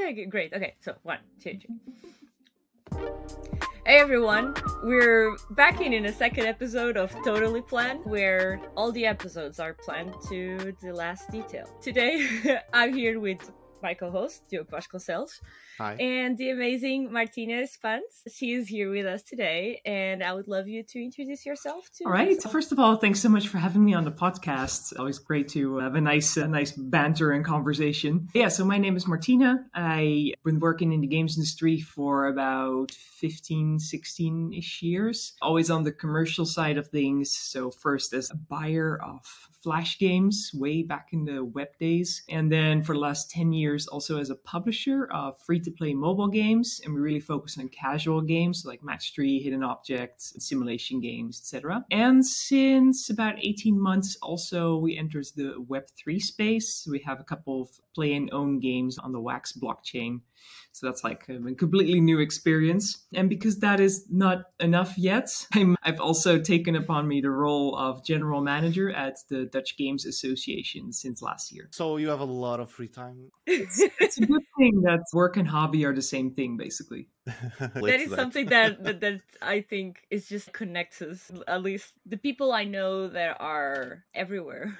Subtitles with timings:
[0.00, 0.52] Okay, great.
[0.52, 3.08] Okay, so one, two, three.
[3.84, 9.06] Hey everyone, we're back in in a second episode of Totally Planned, where all the
[9.06, 11.68] episodes are planned to the last detail.
[11.80, 12.28] Today,
[12.72, 13.50] I'm here with
[13.82, 15.40] my co-host, Diogo Vasconcelos,
[15.78, 15.94] Hi.
[15.94, 18.24] and the amazing Martine Spaans.
[18.32, 22.04] She is here with us today, and I would love you to introduce yourself to
[22.04, 22.36] All right.
[22.36, 22.50] us.
[22.50, 24.98] First of all, thanks so much for having me on the podcast.
[24.98, 28.28] Always great to have a nice, uh, nice banter and conversation.
[28.34, 28.48] Yeah.
[28.48, 29.66] So my name is Martina.
[29.74, 35.34] I've been working in the games industry for about 15, 16 ish years.
[35.42, 37.36] Always on the commercial side of things.
[37.36, 39.20] So first as a buyer of
[39.62, 43.67] flash games way back in the web days, and then for the last 10 years
[43.88, 46.80] also as a publisher of free to play mobile games.
[46.84, 51.84] And we really focus on casual games like Match 3, Hidden Objects, simulation games, etc.
[51.90, 56.86] And since about 18 months, also we entered the Web3 space.
[56.90, 60.20] We have a couple of play and own games on the Wax blockchain.
[60.72, 63.04] So that's like a completely new experience.
[63.12, 67.76] And because that is not enough yet, I'm, I've also taken upon me the role
[67.76, 71.68] of general manager at the Dutch Games Association since last year.
[71.72, 73.30] So you have a lot of free time.
[73.46, 73.80] It's
[74.18, 77.08] a good thing that work and hobby are the same thing, basically.
[77.26, 81.30] that is something that, that that I think is just connects us.
[81.46, 84.78] At least the people I know that are everywhere,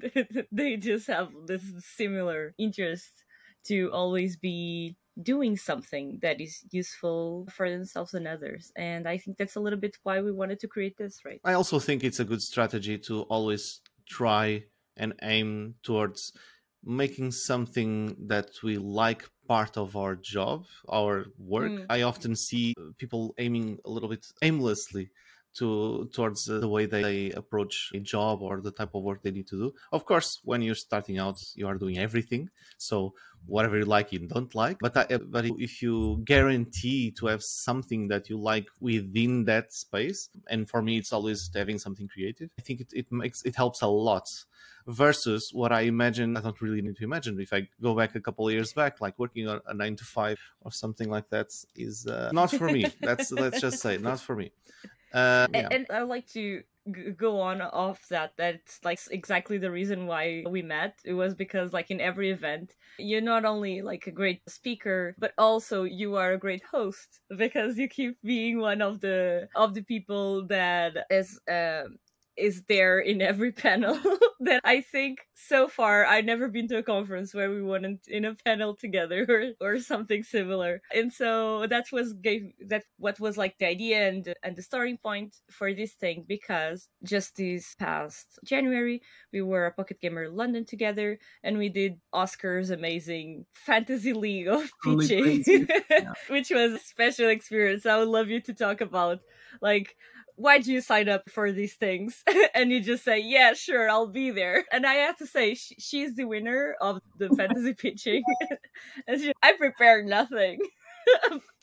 [0.52, 1.62] they just have this
[1.96, 3.24] similar interest
[3.64, 8.72] to always be doing something that is useful for themselves and others.
[8.76, 11.40] And I think that's a little bit why we wanted to create this, right?
[11.44, 14.64] I also think it's a good strategy to always try
[14.96, 16.32] and aim towards
[16.84, 21.72] making something that we like part of our job, our work.
[21.72, 21.86] Mm.
[21.90, 25.10] I often see people aiming a little bit aimlessly
[25.54, 29.48] to towards the way they approach a job or the type of work they need
[29.48, 29.74] to do.
[29.92, 32.50] Of course, when you're starting out, you are doing everything.
[32.78, 33.14] So
[33.46, 34.78] whatever you like, you don't like.
[34.80, 40.28] But I, but if you guarantee to have something that you like within that space,
[40.48, 42.50] and for me, it's always having something creative.
[42.58, 44.28] I think it, it makes it helps a lot
[44.86, 46.36] versus what I imagine.
[46.36, 47.40] I don't really need to imagine.
[47.40, 50.04] If I go back a couple of years back, like working on a nine to
[50.04, 52.86] five or something like that, is uh, not for me.
[53.00, 54.52] That's let's just say not for me.
[55.12, 55.68] Uh, yeah.
[55.70, 56.62] And I would like to
[56.94, 58.32] g- go on off that.
[58.36, 60.98] That's like exactly the reason why we met.
[61.04, 65.32] It was because like in every event, you're not only like a great speaker, but
[65.38, 69.82] also you are a great host because you keep being one of the of the
[69.82, 71.98] people that is um
[72.36, 73.98] is there in every panel
[74.40, 78.24] that I think so far I've never been to a conference where we weren't in
[78.24, 80.80] a panel together or, or something similar.
[80.94, 84.98] And so that was gave that what was like the idea and and the starting
[84.98, 89.02] point for this thing because just this past January
[89.32, 94.70] we were a Pocket Gamer London together and we did Oscar's amazing fantasy league of
[94.84, 95.44] pitching.
[95.46, 96.12] Yeah.
[96.28, 97.86] which was a special experience.
[97.86, 99.20] I would love you to talk about
[99.60, 99.96] like
[100.36, 102.22] why'd you sign up for these things?
[102.54, 104.64] and you just say, yeah, sure, I'll be there.
[104.72, 108.22] And I have to say, sh- she's the winner of the fantasy pitching.
[109.06, 110.60] and she, I prepared nothing.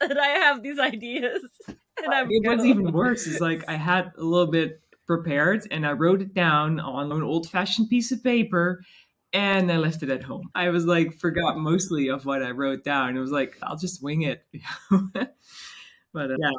[0.01, 1.41] and I have these ideas.
[1.67, 3.27] And I'm It was even worse.
[3.27, 7.23] It's like I had a little bit prepared and I wrote it down on an
[7.23, 8.81] old fashioned piece of paper
[9.33, 10.49] and I left it at home.
[10.55, 13.17] I was like, forgot mostly of what I wrote down.
[13.17, 14.45] It was like, I'll just wing it.
[14.91, 16.51] but uh, yeah,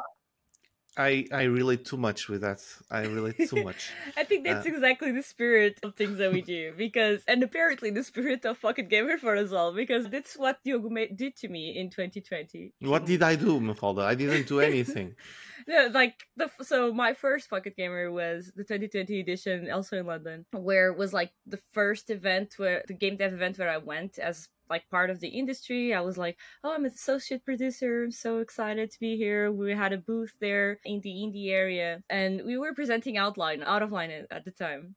[0.97, 2.61] I I relate too much with that.
[2.91, 3.91] I relate too much.
[4.17, 7.89] I think that's Uh, exactly the spirit of things that we do because, and apparently
[7.91, 11.77] the spirit of Pocket Gamer for us all because that's what Diogo did to me
[11.77, 12.73] in 2020.
[12.81, 14.03] What did I do, Mafalda?
[14.03, 15.15] I didn't do anything.
[15.67, 20.45] Yeah, like the so my first Pocket Gamer was the 2020 edition, also in London,
[20.53, 24.17] where it was like the first event where the game dev event where I went
[24.17, 25.93] as like part of the industry.
[25.93, 28.03] I was like, oh, I'm an associate producer.
[28.03, 29.51] I'm so excited to be here.
[29.51, 33.83] We had a booth there in the indie area, and we were presenting Outline, Out
[33.83, 34.95] of Line at the time.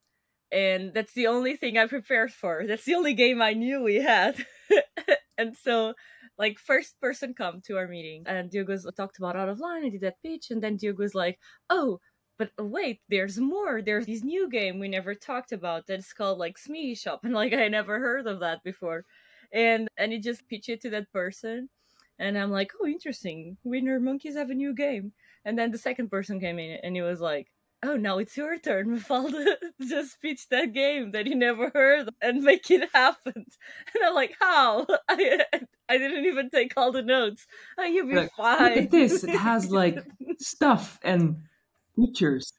[0.50, 2.64] And that's the only thing I prepared for.
[2.66, 4.44] That's the only game I knew we had.
[5.38, 5.94] and so
[6.38, 9.92] like first person come to our meeting and Diogo's talked about out of line and
[9.92, 11.38] did that pitch and then Diogo's like,
[11.70, 12.00] oh,
[12.38, 13.82] but wait, there's more.
[13.82, 17.52] There's this new game we never talked about that's called like Smee Shop and like
[17.52, 19.04] I never heard of that before.
[19.52, 21.68] And and you just pitch it to that person
[22.18, 23.56] and I'm like, oh interesting.
[23.64, 25.12] Winner Monkeys have a new game.
[25.44, 27.50] And then the second person came in and he was like,
[27.84, 29.56] Oh, now it's your turn, Mafalda.
[29.80, 33.34] Just pitch that game that you never heard and make it happen.
[33.94, 34.86] And I'm like, how?
[35.08, 35.44] I,
[35.88, 37.44] I didn't even take all the notes.
[37.76, 38.68] Oh, you'll be Like, fine.
[38.74, 39.24] look at this.
[39.24, 39.98] It has like
[40.38, 41.42] stuff and
[41.96, 42.52] features.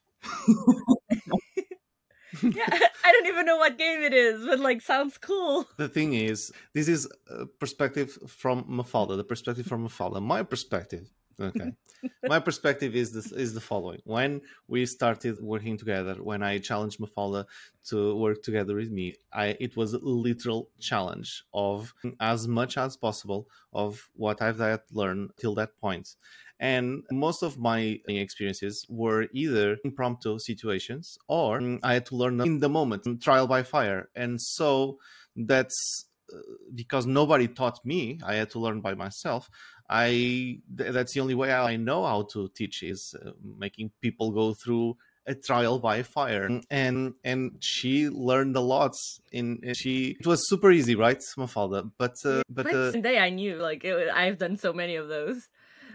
[2.56, 5.66] yeah, I don't even know what game it is, but like sounds cool.
[5.76, 9.16] The thing is, this is a perspective from Mafalda.
[9.16, 10.22] The perspective from Mafalda.
[10.22, 11.10] My perspective
[11.40, 11.72] okay
[12.28, 17.00] my perspective is this is the following when we started working together when i challenged
[17.00, 17.44] mafalda
[17.84, 22.96] to work together with me i it was a literal challenge of as much as
[22.96, 26.16] possible of what i've had learned till that point
[26.60, 32.60] and most of my experiences were either impromptu situations or i had to learn in
[32.60, 34.08] the moment trial by fire.
[34.14, 34.98] And so
[35.36, 36.38] that's uh,
[36.74, 39.50] because nobody taught me i had to learn by myself
[39.88, 44.54] I that's the only way I know how to teach is uh, making people go
[44.54, 44.96] through
[45.26, 46.60] a trial by fire.
[46.70, 48.94] And and she learned a lot
[49.32, 51.90] in she it was super easy right mafalda?
[51.98, 55.48] But uh, but uh, day i knew like it, i've done so many of those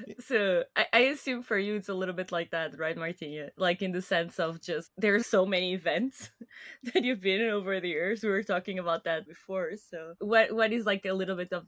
[0.19, 3.81] so I, I, assume for you it's a little bit like that right martine like
[3.81, 6.31] in the sense of just there's so many events
[6.94, 8.24] that you've been in over the years.
[8.24, 9.72] We were talking about that before.
[9.90, 11.66] So what what is like a little bit of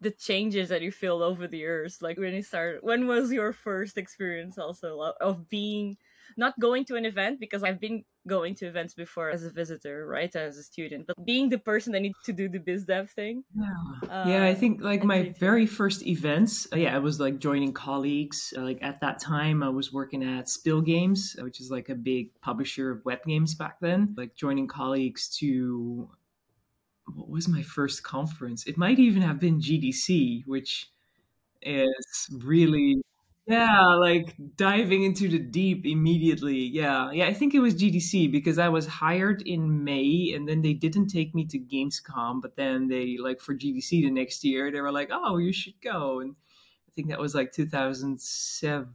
[0.00, 1.98] the changes that you feel over the years?
[2.00, 5.96] Like when you started when was your first experience also uh, of being
[6.36, 10.06] not going to an event because i've been going to events before as a visitor
[10.06, 13.10] right as a student but being the person that needs to do the biz dev
[13.10, 17.18] thing yeah, uh, yeah i think like my very first events uh, yeah i was
[17.18, 21.60] like joining colleagues uh, like at that time i was working at Spil Games which
[21.60, 26.10] is like a big publisher of web games back then like joining colleagues to
[27.14, 28.66] what was my first conference?
[28.66, 30.90] It might even have been GDC, which
[31.62, 33.02] is really
[33.48, 36.58] yeah, like diving into the deep immediately.
[36.58, 37.10] Yeah.
[37.10, 40.74] Yeah, I think it was GDC because I was hired in May and then they
[40.74, 44.82] didn't take me to Gamescom, but then they like for GDC the next year, they
[44.82, 46.36] were like, "Oh, you should go." And
[46.88, 48.94] I think that was like 2007.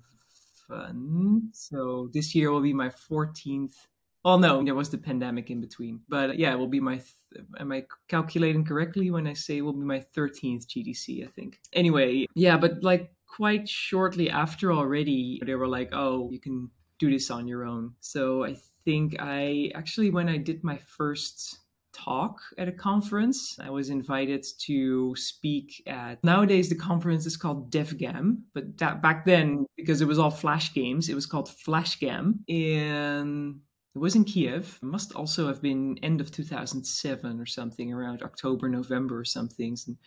[1.53, 3.87] So this year will be my 14th
[4.25, 6.01] Oh no, there was the pandemic in between.
[6.07, 6.95] But yeah, it will be my.
[6.95, 11.25] Th- am I calculating correctly when I say it will be my 13th GDC?
[11.25, 11.59] I think.
[11.73, 16.69] Anyway, yeah, but like quite shortly after already, they were like, "Oh, you can
[16.99, 21.59] do this on your own." So I think I actually, when I did my first
[21.93, 23.57] talk at a conference.
[23.59, 29.25] I was invited to speak at nowadays the conference is called DevGAMM, but that back
[29.25, 32.39] then because it was all flash games, it was called FlashGAMM.
[32.49, 33.59] And
[33.95, 34.79] it was in Kiev.
[34.81, 39.77] It must also have been end of 2007 or something, around October, November or something.
[39.85, 39.97] And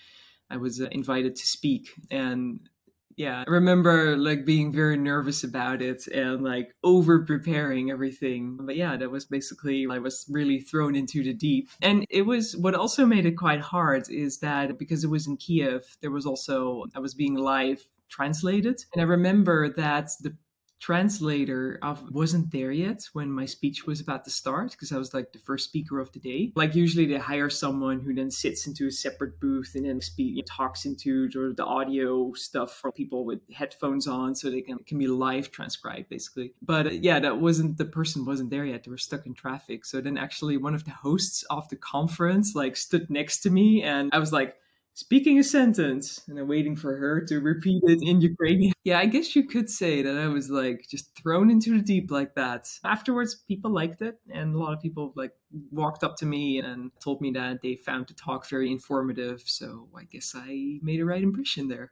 [0.50, 1.92] I was uh, invited to speak.
[2.10, 2.68] And
[3.16, 8.58] yeah, I remember like being very nervous about it and like over preparing everything.
[8.60, 11.70] But yeah, that was basically I was really thrown into the deep.
[11.80, 15.38] And it was what also made it quite hard is that because it was in
[15.38, 18.84] Kiev, there was also I was being live translated.
[18.92, 20.36] And I remember that the
[20.80, 21.78] translator
[22.10, 25.38] wasn't there yet when my speech was about to start because I was like the
[25.38, 26.52] first speaker of the day.
[26.54, 30.36] Like usually they hire someone who then sits into a separate booth and then speak
[30.46, 34.78] talks into sort of the audio stuff for people with headphones on so they can
[34.78, 36.52] can be live transcribed basically.
[36.62, 38.84] But uh, yeah, that wasn't the person wasn't there yet.
[38.84, 39.84] They were stuck in traffic.
[39.84, 43.82] So then actually one of the hosts of the conference like stood next to me
[43.82, 44.56] and I was like
[44.96, 48.72] speaking a sentence and I'm waiting for her to repeat it in Ukrainian.
[48.82, 52.12] Yeah, I guess you could say that I was like just thrown into the deep
[52.12, 52.70] like that.
[52.84, 55.32] Afterwards, people liked it, and a lot of people like
[55.72, 59.42] walked up to me and told me that they found the talk very informative.
[59.44, 61.90] So I guess I made a right impression there.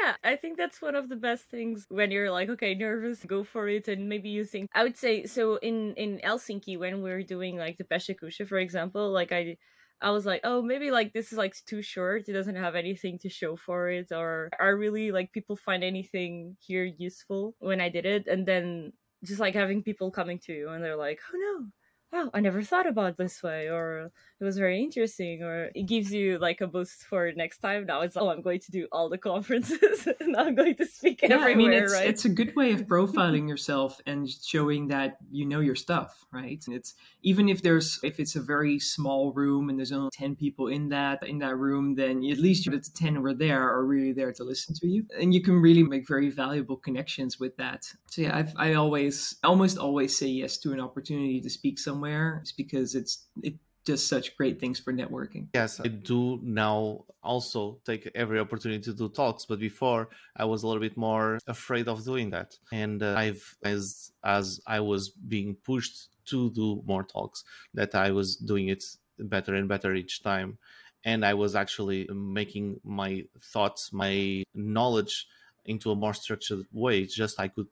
[0.00, 3.44] Yeah, I think that's one of the best things when you're like, okay, nervous, go
[3.44, 4.70] for it, and maybe you think.
[4.74, 8.58] I would say so in in Helsinki when we are doing like the PechaKucha, for
[8.58, 9.58] example, like I
[10.02, 12.28] I was like, oh, maybe like this is like too short.
[12.28, 16.56] It doesn't have anything to show for it, or are really like people find anything
[16.60, 18.92] here useful when I did it, and then
[19.24, 21.66] just like having people coming to you and they're like, oh no,
[22.12, 26.12] wow, I never thought about this way, or it was very interesting, or it gives
[26.12, 27.86] you like a boost for next time.
[27.86, 31.22] Now it's, oh, I'm going to do all the conferences and I'm going to speak
[31.22, 32.08] yeah, everywhere, I mean, it's, right?
[32.08, 36.62] It's a good way of profiling yourself and showing that you know your stuff, right?
[36.66, 40.36] And it's even if there's, if it's a very small room and there's only 10
[40.36, 43.84] people in that, in that room, then at least the 10 who are there are
[43.86, 45.06] really there to listen to you.
[45.18, 47.86] And you can really make very valuable connections with that.
[48.10, 52.01] So yeah, I've, I always, almost always say yes to an opportunity to speak somewhere.
[52.40, 53.54] It's because it's, it
[53.84, 55.48] does such great things for networking.
[55.54, 60.62] Yes, I do now also take every opportunity to do talks, but before I was
[60.62, 62.54] a little bit more afraid of doing that.
[62.72, 67.42] And uh, I've as as I was being pushed to do more talks
[67.74, 68.84] that I was doing it
[69.18, 70.58] better and better each time
[71.04, 75.26] and I was actually making my thoughts, my knowledge
[75.64, 77.06] into a more structured way.
[77.06, 77.66] Just I could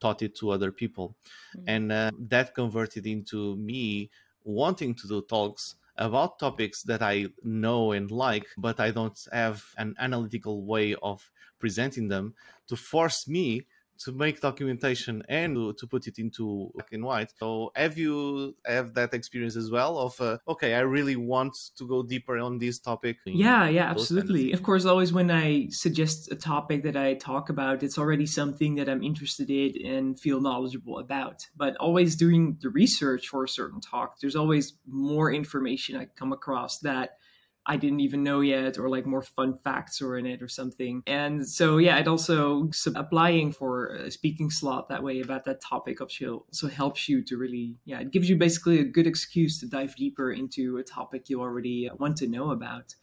[0.00, 1.16] taught it to other people
[1.56, 1.68] mm-hmm.
[1.68, 4.10] and uh, that converted into me
[4.44, 9.64] wanting to do talks about topics that I know and like, but I don't have
[9.78, 12.34] an analytical way of presenting them
[12.68, 13.66] to force me
[13.98, 17.32] to make documentation and to, put it into black and white.
[17.38, 21.86] So have you have that experience as well of uh, okay, I really want to
[21.86, 23.18] go deeper on this topic?
[23.26, 24.44] Yeah, yeah, absolutely.
[24.44, 27.98] Kind of, of course, always when I suggest a topic that I talk about, it's
[27.98, 31.46] already something that I'm interested in and feel knowledgeable about.
[31.56, 36.32] But always doing the research for a certain talk, there's always more information I come
[36.32, 37.18] across that
[37.66, 41.02] I didn't even know yet, or like more fun facts or in it or something.
[41.06, 46.00] And so, yeah, it also applying for a speaking slot that way about that topic
[46.00, 46.44] also
[46.74, 50.30] helps you to really, yeah, it gives you basically a good excuse to dive deeper
[50.30, 52.94] into a topic you already want to know about.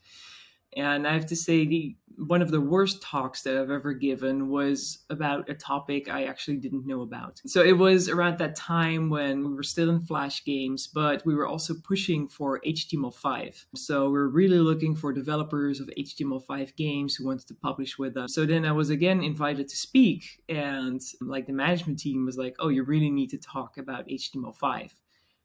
[0.76, 4.48] And I have to say, the one of the worst talks that I've ever given
[4.48, 7.40] was about a topic I actually didn't know about.
[7.46, 11.34] So it was around that time when we were still in Flash games, but we
[11.34, 13.64] were also pushing for HTML5.
[13.74, 18.16] So we we're really looking for developers of HTML5 games who wanted to publish with
[18.16, 18.34] us.
[18.34, 22.56] So then I was again invited to speak, and like the management team was like,
[22.58, 24.90] "Oh, you really need to talk about HTML5."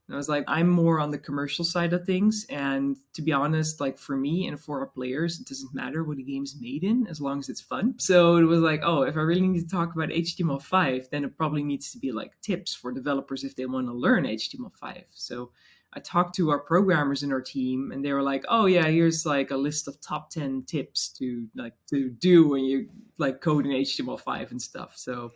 [0.08, 2.46] And I was like, I'm more on the commercial side of things.
[2.50, 6.18] And to be honest, like for me and for our players, it doesn't matter what
[6.18, 7.96] the game's made in as long as it's fun.
[7.98, 11.38] So it was like, oh, if I really need to talk about HTML5, then it
[11.38, 15.04] probably needs to be like tips for developers if they want to learn HTML5.
[15.12, 15.52] So
[15.94, 19.26] I talked to our programmers in our team and they were like, "Oh yeah, here's
[19.26, 23.66] like a list of top 10 tips to like to do when you like code
[23.66, 25.32] in HTML5 and stuff." So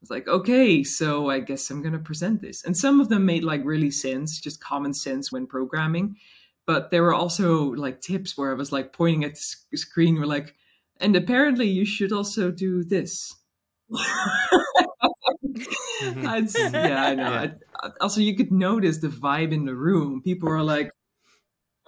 [0.00, 2.64] was like, okay, so I guess I'm going to present this.
[2.64, 6.16] And some of them made like really sense, just common sense when programming.
[6.66, 9.38] But there were also like tips where I was like pointing at
[9.70, 10.54] the screen, we're like,
[11.00, 13.34] and apparently you should also do this.
[13.90, 16.72] Mm-hmm.
[16.74, 17.30] yeah, I know.
[17.30, 17.46] Yeah.
[17.80, 20.22] I, also, you could notice the vibe in the room.
[20.22, 20.90] People are like,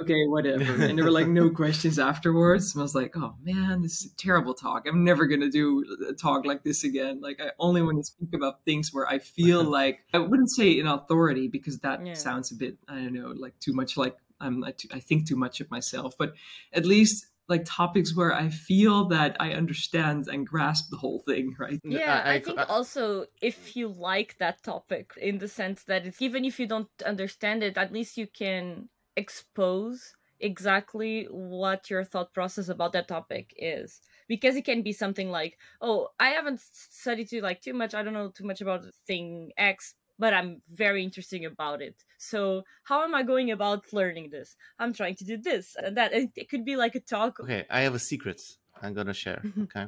[0.00, 0.84] okay, whatever.
[0.84, 2.74] And there were like no questions afterwards.
[2.74, 4.86] And I was like, oh man, this is a terrible talk.
[4.86, 7.20] I'm never going to do a talk like this again.
[7.20, 10.78] Like, I only want to speak about things where I feel like, I wouldn't say
[10.78, 12.14] in authority because that yeah.
[12.14, 15.36] sounds a bit, I don't know, like too much like I'm, I, I think too
[15.36, 16.32] much of myself, but
[16.72, 21.54] at least like topics where I feel that I understand and grasp the whole thing,
[21.58, 21.80] right?
[21.84, 25.82] Yeah, I, I, I think I, also if you like that topic in the sense
[25.84, 31.90] that it's even if you don't understand it, at least you can expose exactly what
[31.90, 34.00] your thought process about that topic is.
[34.28, 38.02] Because it can be something like oh i haven't studied too like too much i
[38.02, 41.96] don't know too much about thing x but i'm very interesting about it.
[42.18, 44.56] So how am i going about learning this?
[44.78, 46.12] I'm trying to do this and that.
[46.14, 48.40] It could be like a talk okay i have a secret
[48.82, 49.86] i'm gonna share okay?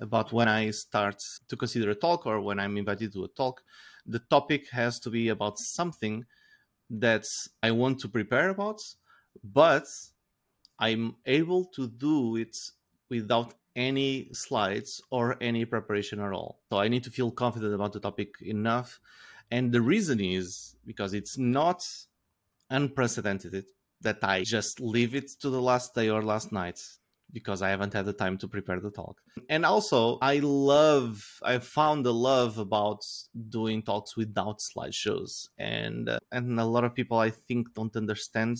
[0.00, 3.62] About when i start to consider a talk or when i'm invited to a talk.
[4.06, 6.24] The topic has to be about something
[6.90, 7.24] that
[7.62, 8.80] I want to prepare about,
[9.42, 9.86] but
[10.78, 12.56] I'm able to do it
[13.08, 16.60] without any slides or any preparation at all.
[16.70, 19.00] So I need to feel confident about the topic enough.
[19.50, 21.86] And the reason is because it's not
[22.70, 23.66] unprecedented
[24.00, 26.80] that I just leave it to the last day or last night
[27.32, 29.20] because I haven't had the time to prepare the talk.
[29.48, 33.04] And also, I love, I found a love about
[33.48, 35.48] doing talks without slideshows.
[35.58, 38.58] And, uh, and a lot of people, I think, don't understand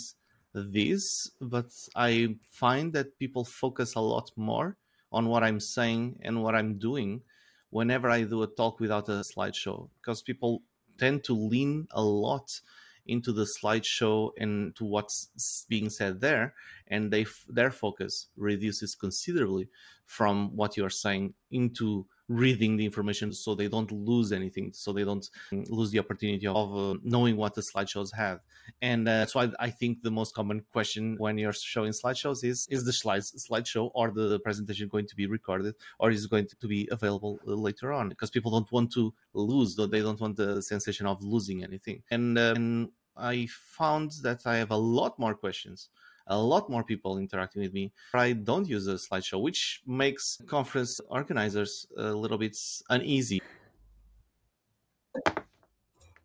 [0.53, 4.77] this, but I find that people focus a lot more
[5.13, 7.23] on what I'm saying and what I'm doing
[7.71, 10.63] whenever I do a talk without a slideshow because people
[10.99, 12.61] tend to lean a lot
[13.07, 16.55] into the slideshow and to what's being said there
[16.89, 19.69] and they their focus reduces considerably
[20.05, 25.05] from what you're saying into reading the information so they don't lose anything so they
[25.05, 28.41] don't lose the opportunity of uh, knowing what the slideshows have.
[28.83, 32.67] And uh, that's why i think the most common question when you're showing slideshows is
[32.69, 36.49] is the slides slideshow or the presentation going to be recorded or is it going
[36.61, 38.09] to be available later on?
[38.09, 42.03] Because people don't want to lose though they don't want the sensation of losing anything.
[42.11, 45.89] And, uh, and i found that i have a lot more questions
[46.27, 47.93] a lot more people interacting with me.
[48.15, 52.57] I don't use a slideshow, which makes conference organizers a little bit
[52.91, 53.41] uneasy.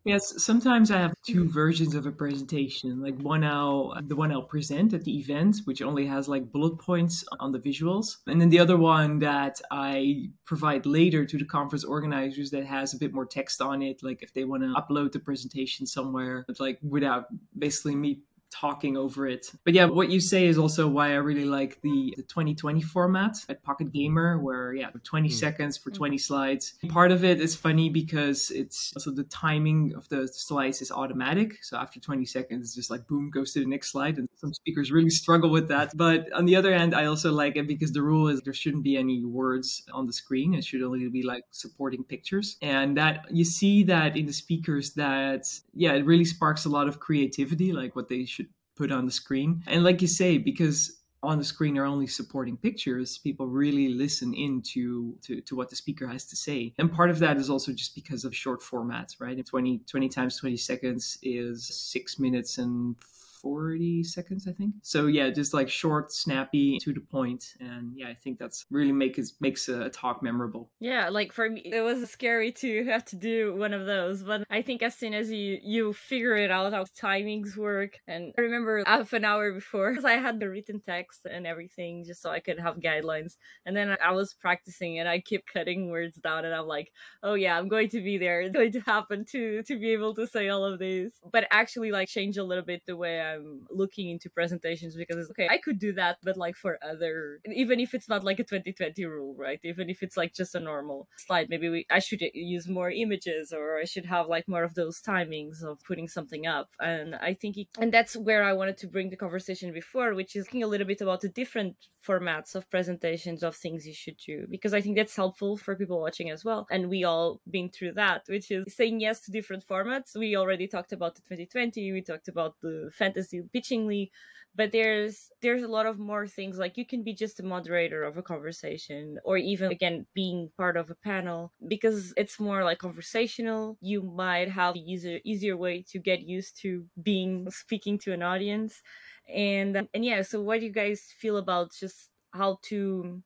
[0.04, 3.00] Yes, sometimes I have two versions of a presentation.
[3.00, 6.76] Like one I'll the one I'll present at the event, which only has like bullet
[6.78, 8.16] points on the visuals.
[8.26, 12.94] And then the other one that I provide later to the conference organizers that has
[12.94, 16.44] a bit more text on it, like if they want to upload the presentation somewhere,
[16.48, 19.50] it's like without basically me talking over it.
[19.64, 23.36] But yeah, what you say is also why I really like the, the 2020 format
[23.48, 25.32] at Pocket Gamer, where yeah, 20 mm.
[25.32, 26.74] seconds for 20 slides.
[26.88, 31.64] Part of it is funny because it's also the timing of the slides is automatic.
[31.64, 34.18] So after 20 seconds, it's just like boom, goes to the next slide.
[34.18, 35.96] And some speakers really struggle with that.
[35.96, 38.84] But on the other hand, I also like it because the rule is there shouldn't
[38.84, 40.54] be any words on the screen.
[40.54, 42.56] It should only be like supporting pictures.
[42.60, 46.86] And that you see that in the speakers that, yeah, it really sparks a lot
[46.86, 48.41] of creativity, like what they should
[48.76, 49.62] put on the screen.
[49.66, 54.34] And like you say, because on the screen are only supporting pictures, people really listen
[54.34, 56.74] into to, to what the speaker has to say.
[56.78, 59.44] And part of that is also just because of short formats, right?
[59.44, 62.96] 20, 20 times 20 seconds is six minutes and
[63.42, 64.74] 40 seconds, I think.
[64.82, 68.92] So yeah, just like short, snappy, to the point, and yeah, I think that's really
[68.92, 70.70] makes makes a talk memorable.
[70.80, 74.44] Yeah, like for me, it was scary to have to do one of those, but
[74.50, 78.42] I think as soon as you you figure it out how timings work, and I
[78.42, 82.30] remember half an hour before, because I had the written text and everything, just so
[82.30, 86.44] I could have guidelines, and then I was practicing and I kept cutting words down,
[86.44, 88.42] and I'm like, oh yeah, I'm going to be there.
[88.42, 91.90] It's going to happen to to be able to say all of these, but actually
[91.90, 95.48] like change a little bit the way I I'm looking into presentations because it's okay,
[95.50, 99.04] I could do that, but like for other, even if it's not like a 2020
[99.04, 99.60] rule, right?
[99.64, 103.52] Even if it's like just a normal slide, maybe we, I should use more images
[103.52, 106.68] or I should have like more of those timings of putting something up.
[106.80, 110.36] And I think, it, and that's where I wanted to bring the conversation before, which
[110.36, 114.16] is talking a little bit about the different formats of presentations of things you should
[114.16, 116.66] do because I think that's helpful for people watching as well.
[116.70, 120.16] And we all been through that, which is saying yes to different formats.
[120.16, 124.10] We already talked about the 2020, we talked about the fantasy pitchingly,
[124.54, 128.02] but there's there's a lot of more things like you can be just a moderator
[128.04, 132.78] of a conversation or even again being part of a panel because it's more like
[132.78, 133.78] conversational.
[133.80, 138.82] You might have easier easier way to get used to being speaking to an audience.
[139.28, 143.22] And and yeah so what do you guys feel about just how to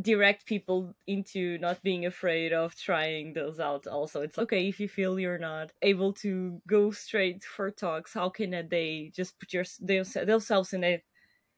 [0.00, 4.22] direct people into not being afraid of trying those out also.
[4.22, 8.12] It's okay if you feel you're not able to go straight for talks.
[8.12, 11.02] How can they just put your themselves in a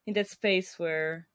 [0.06, 1.28] in that space where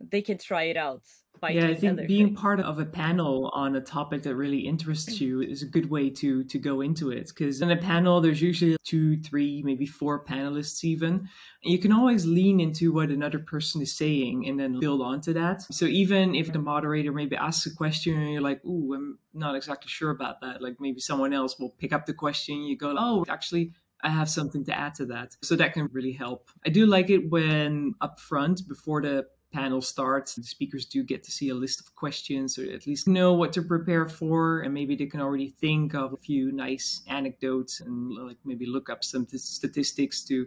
[0.00, 1.04] they can try it out
[1.42, 2.40] yeah, I think being things.
[2.40, 6.10] part of a panel on a topic that really interests you is a good way
[6.10, 7.28] to to go into it.
[7.28, 11.28] Because in a panel, there's usually two, three, maybe four panelists even.
[11.64, 15.32] And you can always lean into what another person is saying and then build onto
[15.32, 15.62] that.
[15.72, 19.54] So even if the moderator maybe asks a question and you're like, "Ooh, I'm not
[19.54, 22.62] exactly sure about that," like maybe someone else will pick up the question.
[22.62, 23.72] You go, "Oh, actually."
[24.02, 25.36] I have something to add to that.
[25.42, 26.50] So that can really help.
[26.66, 31.22] I do like it when up front, before the panel starts, the speakers do get
[31.24, 34.60] to see a list of questions or at least know what to prepare for.
[34.60, 38.90] And maybe they can already think of a few nice anecdotes and like maybe look
[38.90, 40.46] up some t- statistics to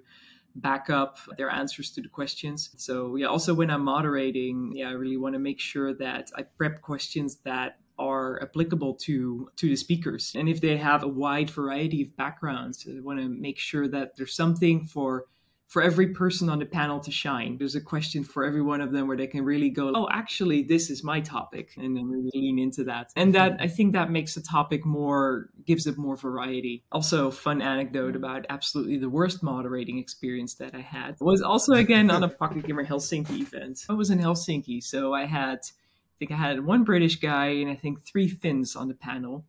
[0.56, 2.70] back up their answers to the questions.
[2.78, 6.44] So yeah, also when I'm moderating, yeah, I really want to make sure that I
[6.44, 10.34] prep questions that are applicable to to the speakers.
[10.36, 14.16] And if they have a wide variety of backgrounds, I want to make sure that
[14.16, 15.26] there's something for
[15.70, 17.56] for every person on the panel to shine.
[17.60, 20.64] There's a question for every one of them where they can really go, oh, actually,
[20.64, 23.12] this is my topic, and then really lean into that.
[23.16, 26.84] And that I think that makes the topic more, gives it more variety.
[26.92, 28.24] Also, fun anecdote mm-hmm.
[28.24, 32.66] about absolutely the worst moderating experience that I had was also again on a Pocket
[32.66, 33.86] Gamer Helsinki event.
[33.88, 37.70] I was in Helsinki, so I had, I think I had one British guy and
[37.70, 39.46] I think three Finns on the panel,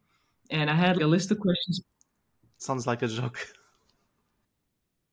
[0.51, 1.81] and I had a list of questions.
[2.59, 3.39] Sounds like a joke.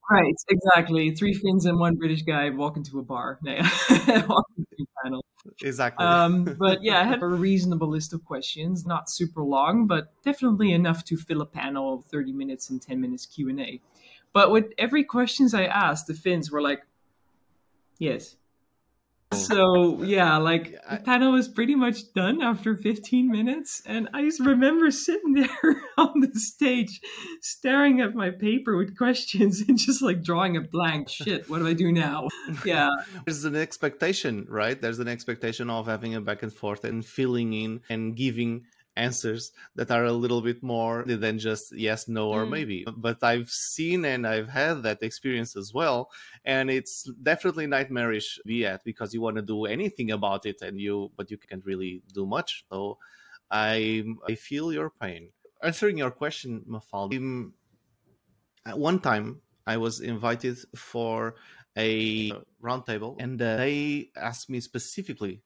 [0.10, 1.12] Right, exactly.
[1.16, 3.40] Three Finns and one British guy walk into a bar.
[5.62, 6.06] Exactly.
[6.06, 10.72] Um, but yeah, I had a reasonable list of questions, not super long, but definitely
[10.72, 13.82] enough to fill a panel of 30 minutes and 10 minutes Q&A.
[14.34, 16.84] But with every questions I asked, the Finns were like,
[17.98, 18.36] yes,
[19.34, 24.40] so yeah, like the panel was pretty much done after 15 minutes, and I just
[24.40, 27.02] remember sitting there on the stage,
[27.42, 31.10] staring at my paper with questions and just like drawing a blank.
[31.10, 32.28] Shit, what do I do now?
[32.66, 32.90] Yeah,
[33.26, 34.82] there's an expectation, right?
[34.82, 38.66] There's an expectation of having a back and forth and filling in and giving
[38.98, 42.50] answers that are a little bit more than just yes, no, or mm.
[42.50, 42.86] maybe.
[42.98, 46.10] But I've seen and I've had that experience as well.
[46.44, 51.12] And it's definitely nightmarish at because you want to do anything about it and you,
[51.16, 52.66] but you can't really do much.
[52.70, 52.98] So
[53.52, 55.30] I, I feel your pain.
[55.64, 57.52] Answering your question, Mafalda,
[58.66, 61.36] at one time I was invited for
[61.78, 62.32] a
[62.62, 65.42] roundtable and they asked me specifically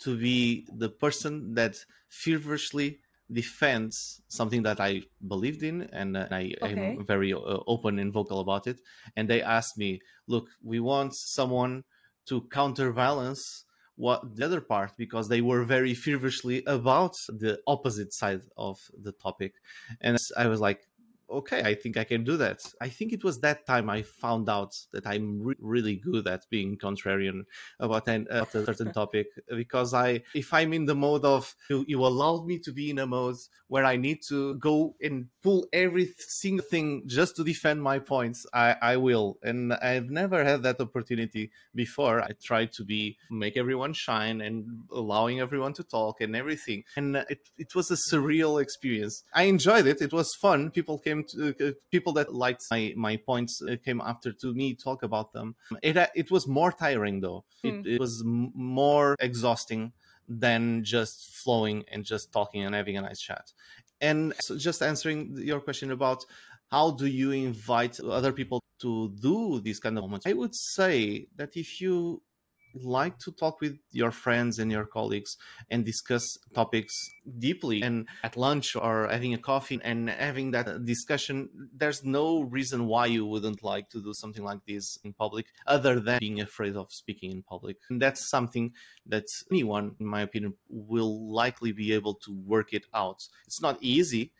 [0.00, 6.54] to be the person that feverishly defends something that I believed in and uh, I
[6.62, 7.00] Okay.
[7.00, 8.80] am very uh, open and vocal about it.
[9.16, 11.84] And they asked me, look, we want someone
[12.26, 13.64] to counterbalance
[13.96, 19.12] what the other part because they were very feverishly about the opposite side of the
[19.12, 19.56] topic.
[20.00, 20.87] And I was like,
[21.30, 22.60] okay, I think I can do that.
[22.80, 26.48] I think it was that time I found out that I'm re- really good at
[26.50, 27.44] being contrarian
[27.78, 31.84] about, an, about a certain topic because I, if I'm in the mode of you,
[31.86, 33.36] you allowed me to be in a mode
[33.68, 38.46] where I need to go and pull every single thing just to defend my points,
[38.52, 39.38] I, I will.
[39.42, 42.20] And I've never had that opportunity before.
[42.22, 46.84] I tried to be make everyone shine and allowing everyone to talk and everything.
[46.96, 49.22] And it, it was a surreal experience.
[49.34, 50.00] I enjoyed it.
[50.00, 50.70] It was fun.
[50.70, 54.74] People came to uh, people that liked my, my points uh, came after to me
[54.74, 55.56] talk about them.
[55.82, 57.44] It uh, it was more tiring though.
[57.62, 57.68] Hmm.
[57.68, 59.92] It, it was m- more exhausting
[60.28, 63.52] than just flowing and just talking and having a nice chat.
[64.00, 66.24] And so just answering your question about
[66.70, 71.26] how do you invite other people to do these kind of moments, I would say
[71.36, 72.22] that if you
[72.74, 75.36] like to talk with your friends and your colleagues
[75.70, 76.94] and discuss topics
[77.38, 77.82] deeply.
[77.82, 83.06] And at lunch or having a coffee and having that discussion there's no reason why
[83.06, 86.92] you wouldn't like to do something like this in public other than being afraid of
[86.92, 87.76] speaking in public.
[87.90, 88.72] And that's something
[89.06, 93.20] that anyone in my opinion will likely be able to work it out.
[93.46, 94.32] It's not easy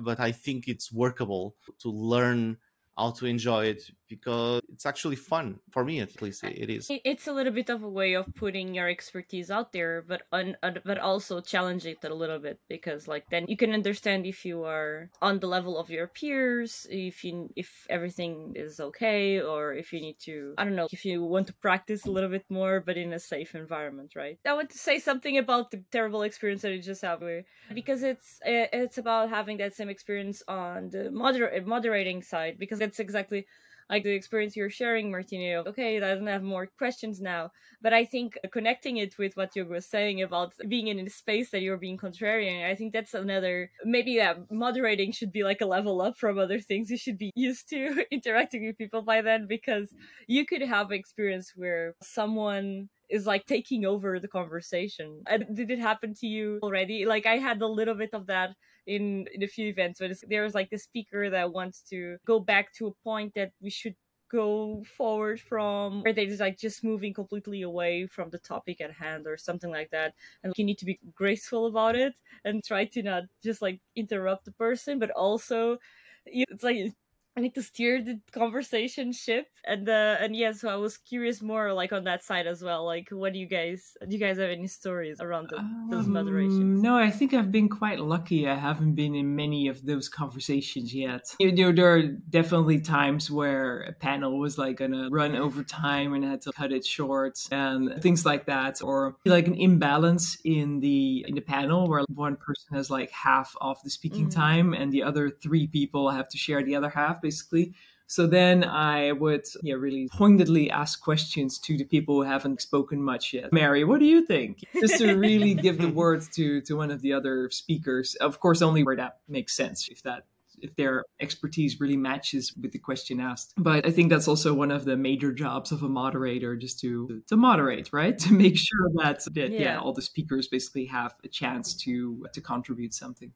[0.00, 2.56] but i think it's workable to learn
[2.96, 3.82] how to enjoy it
[4.14, 7.80] because it's actually fun for me at least it is It's a little bit of
[7.82, 10.56] a way of putting your expertise out there, but un-
[10.90, 14.64] but also challenge it a little bit because like then you can understand if you
[14.64, 19.92] are on the level of your peers, if you if everything is okay, or if
[19.92, 22.74] you need to I don't know if you want to practice a little bit more,
[22.80, 24.38] but in a safe environment, right?
[24.46, 28.02] I want to say something about the terrible experience that you just had where because
[28.02, 33.46] it's it's about having that same experience on the moder- moderating side because that's exactly
[33.90, 35.64] like the experience you're sharing, Martino.
[35.66, 37.50] Okay, I don't have more questions now.
[37.82, 41.50] But I think connecting it with what you were saying about being in a space
[41.50, 45.66] that you're being contrarian, I think that's another maybe that moderating should be like a
[45.66, 46.90] level up from other things.
[46.90, 49.92] You should be used to interacting with people by then because
[50.26, 55.22] you could have experience where someone is like taking over the conversation.
[55.52, 57.04] Did it happen to you already?
[57.06, 58.50] Like I had a little bit of that
[58.86, 62.40] in in a few events But it's- there's like a speaker that wants to go
[62.40, 63.96] back to a point that we should
[64.30, 68.90] go forward from or they're just like just moving completely away from the topic at
[68.92, 70.14] hand or something like that.
[70.42, 74.44] And you need to be graceful about it and try to not just like interrupt
[74.46, 75.78] the person but also
[76.26, 76.92] it's like
[77.36, 81.42] I need to steer the conversation ship and uh and yeah so I was curious
[81.42, 84.38] more like on that side as well like what do you guys do you guys
[84.38, 85.56] have any stories around the,
[85.90, 88.46] those Um, moderations No, I think I've been quite lucky.
[88.48, 91.24] I haven't been in many of those conversations yet.
[91.40, 92.02] You know, there are
[92.38, 96.52] definitely times where a panel was like gonna run over time and I had to
[96.52, 101.40] cut it short and things like that, or like an imbalance in the in the
[101.40, 104.34] panel where one person has like half of the speaking Mm.
[104.34, 107.74] time and the other three people have to share the other half, basically.
[108.06, 113.02] So then I would yeah, really pointedly ask questions to the people who haven't spoken
[113.02, 113.52] much yet.
[113.52, 114.58] Mary, what do you think?
[114.78, 118.14] Just to really give the words to, to one of the other speakers.
[118.16, 120.26] Of course, only where that makes sense, if that
[120.60, 123.54] if their expertise really matches with the question asked.
[123.56, 127.22] But I think that's also one of the major jobs of a moderator, just to
[127.26, 128.16] to moderate, right?
[128.24, 129.60] To make sure that, that yeah.
[129.60, 129.80] Yeah.
[129.80, 133.32] all the speakers basically have a chance to to contribute something.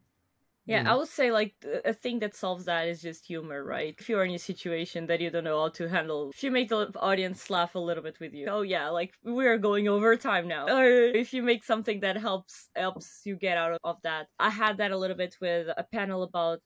[0.68, 0.88] Yeah, Mm.
[0.88, 1.54] I would say like
[1.86, 3.94] a thing that solves that is just humor, right?
[3.98, 6.68] If you're in a situation that you don't know how to handle, if you make
[6.68, 10.46] the audience laugh a little bit with you, oh yeah, like we're going over time
[10.46, 14.28] now, or if you make something that helps helps you get out of, that.
[14.38, 16.60] I had that a little bit with a panel about.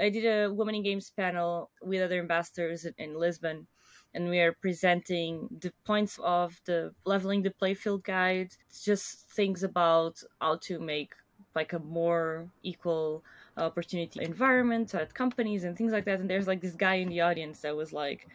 [0.00, 3.66] I did a women in games panel with other ambassadors in, in Lisbon,
[4.14, 8.52] and we are presenting the points of the leveling the playfield guide,
[8.84, 11.12] just things about how to make
[11.54, 13.24] like a more equal
[13.60, 16.20] opportunity environment at companies and things like that.
[16.20, 18.28] And there's like this guy in the audience that was like,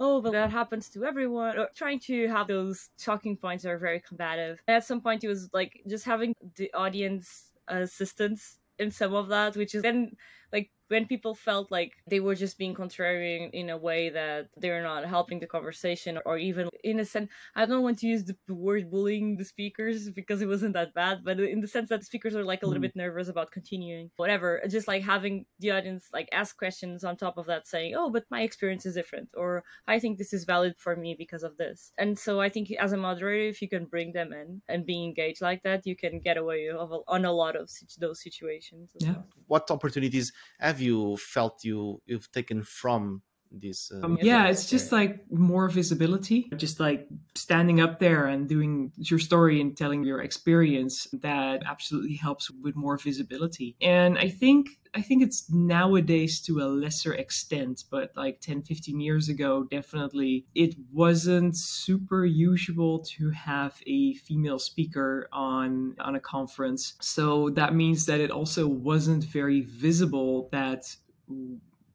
[0.00, 3.78] oh, but that happens to everyone, or trying to have those talking points that are
[3.78, 4.60] very combative.
[4.68, 9.28] And at some point, it was like just having the audience assistance in some of
[9.28, 10.12] that, which is then
[10.88, 15.06] when people felt like they were just being contrarian in a way that they're not
[15.06, 18.90] helping the conversation or even in a sense i don't want to use the word
[18.90, 22.34] bullying the speakers because it wasn't that bad but in the sense that the speakers
[22.34, 22.88] are like a little mm.
[22.88, 27.38] bit nervous about continuing whatever just like having the audience like ask questions on top
[27.38, 30.74] of that saying oh but my experience is different or i think this is valid
[30.76, 33.84] for me because of this and so i think as a moderator if you can
[33.84, 37.32] bring them in and be engaged like that you can get away of, on a
[37.32, 39.12] lot of those situations yeah.
[39.12, 39.26] Well.
[39.46, 44.92] what opportunities have you felt you you've taken from these uh, um, yeah it's just
[44.92, 46.50] like more visibility.
[46.56, 52.16] Just like standing up there and doing your story and telling your experience that absolutely
[52.16, 53.76] helps with more visibility.
[53.80, 59.00] And i think i think it's nowadays to a lesser extent but like 10 15
[59.00, 66.20] years ago definitely it wasn't super usual to have a female speaker on on a
[66.20, 66.94] conference.
[67.00, 70.96] So that means that it also wasn't very visible that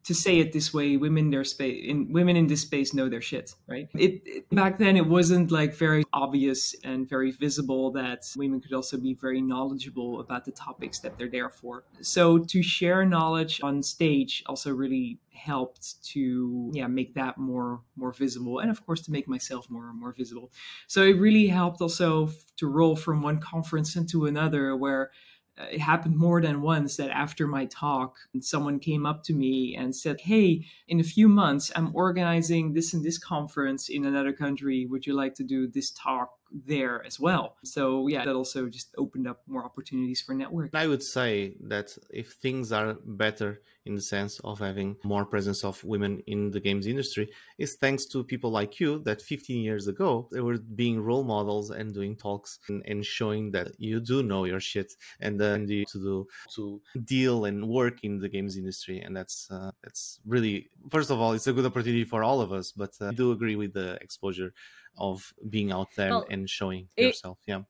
[0.03, 3.21] to say it this way, women their space in women in this space know their
[3.21, 3.87] shit, right?
[3.97, 8.73] It, it, back then it wasn't like very obvious and very visible that women could
[8.73, 11.83] also be very knowledgeable about the topics that they're there for.
[12.01, 18.13] So to share knowledge on stage also really helped to yeah make that more more
[18.13, 20.51] visible and of course to make myself more more visible
[20.87, 25.09] so it really helped also to roll from one conference into another where
[25.57, 29.95] it happened more than once that after my talk, someone came up to me and
[29.95, 34.85] said, Hey, in a few months, I'm organizing this and this conference in another country.
[34.87, 37.55] Would you like to do this talk there as well.
[37.63, 40.69] So yeah, that also just opened up more opportunities for network.
[40.73, 45.63] I would say that if things are better in the sense of having more presence
[45.63, 49.87] of women in the games industry, is thanks to people like you that 15 years
[49.87, 54.23] ago they were being role models and doing talks and, and showing that you do
[54.23, 58.57] know your shit and then you to do to deal and work in the games
[58.57, 62.39] industry and that's uh, that's really first of all it's a good opportunity for all
[62.41, 64.53] of us but uh, I do agree with the exposure
[64.97, 67.39] of being out there well, and showing it, yourself.
[67.45, 67.63] Yeah,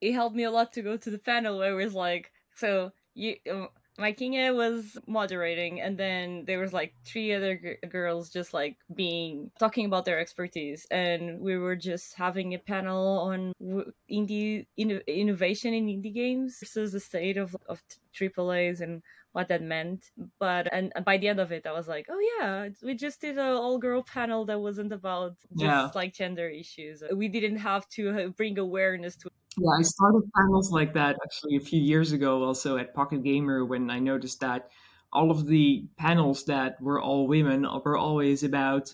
[0.00, 2.92] it helped me a lot to go to the panel where it was like, so
[3.14, 3.36] you.
[3.50, 8.54] Um, my Kinga was moderating, and then there was like three other g- girls just
[8.54, 13.92] like being talking about their expertise, and we were just having a panel on w-
[14.10, 17.82] indie in- innovation in indie games versus the state of of
[18.18, 20.04] AAA's and what that meant.
[20.38, 23.38] But and by the end of it, I was like, oh yeah, we just did
[23.38, 25.90] an all girl panel that wasn't about just yeah.
[25.94, 27.02] like gender issues.
[27.14, 29.30] We didn't have to uh, bring awareness to.
[29.58, 33.64] Yeah, I started panels like that actually a few years ago, also at Pocket Gamer,
[33.64, 34.70] when I noticed that
[35.12, 38.92] all of the panels that were all women uh, were always about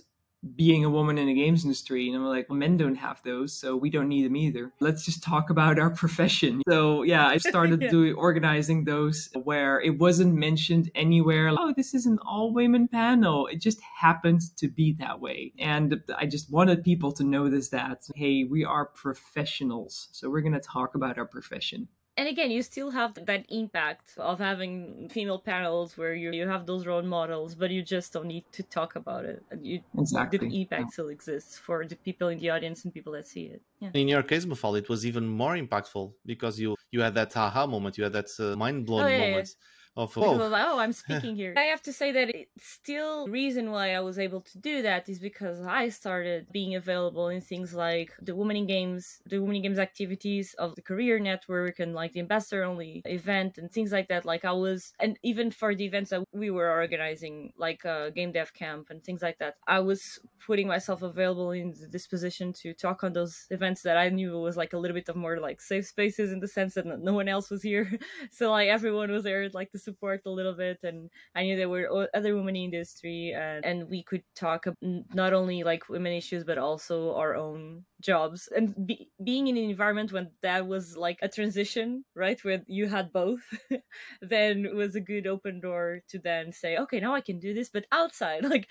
[0.55, 2.07] being a woman in the games industry.
[2.07, 4.73] And I'm like, well, men don't have those, so we don't need them either.
[4.81, 6.63] Let's just talk about our profession.
[6.69, 7.91] So yeah, I started yeah.
[7.91, 11.51] doing organizing those where it wasn't mentioned anywhere.
[11.53, 13.47] Like, oh, this is an all women panel.
[13.49, 15.53] It just happened to be that way.
[15.59, 20.09] And I just wanted people to notice that, hey, we are professionals.
[20.13, 21.89] So we're going to talk about our profession
[22.19, 26.67] and again you still have that impact of having female panels where you, you have
[26.67, 30.39] those role models but you just don't need to talk about it you, exactly.
[30.39, 30.93] the impact yeah.
[30.93, 33.91] still exists for the people in the audience and people that see it yeah.
[33.95, 37.67] in your case Mafal, it was even more impactful because you you had that aha
[37.67, 39.55] moment you had that uh, mind-blowing oh, yeah, moment
[39.99, 40.41] of oh.
[40.41, 41.55] oh i'm speaking here.
[41.57, 45.09] I have to say that it's still reason why i was able to do that
[45.09, 49.57] is because i started being available in things like the women in games the women
[49.57, 53.93] in games activities of the career network and like the ambassador only event and things
[53.93, 54.25] like that.
[54.25, 58.11] Like i was and even for the events that we were organizing like a uh,
[58.11, 62.53] game dev camp and things like that i was putting myself available in this position
[62.53, 65.39] to talk on those events that i knew was like a little bit of more
[65.39, 67.91] like safe spaces in the sense that no one else was here.
[68.31, 71.69] So like everyone was there like the support a little bit and i knew there
[71.69, 74.67] were other women in the industry and, and we could talk
[75.15, 78.49] not only like women issues but also our own jobs.
[78.55, 82.87] And be, being in an environment when that was like a transition right where you
[82.87, 83.43] had both
[84.23, 87.69] then was a good open door to then say okay now i can do this
[87.69, 88.69] but outside like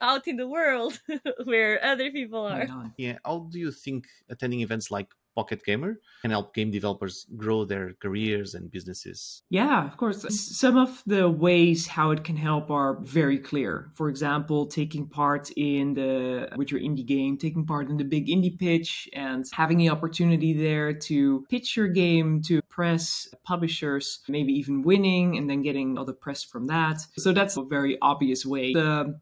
[0.00, 1.00] out in the world
[1.44, 2.66] where other people are.
[2.96, 3.18] yeah.
[3.24, 7.94] How do you think attending events like Pocket Gamer can help game developers grow their
[8.00, 9.42] careers and businesses?
[9.50, 10.24] Yeah, of course.
[10.28, 13.90] Some of the ways how it can help are very clear.
[13.94, 18.26] For example, taking part in the with your indie game, taking part in the big
[18.28, 24.52] indie pitch and having the opportunity there to pitch your game to press publishers, maybe
[24.52, 27.00] even winning and then getting all the press from that.
[27.16, 28.72] So that's a very obvious way.
[28.72, 29.18] The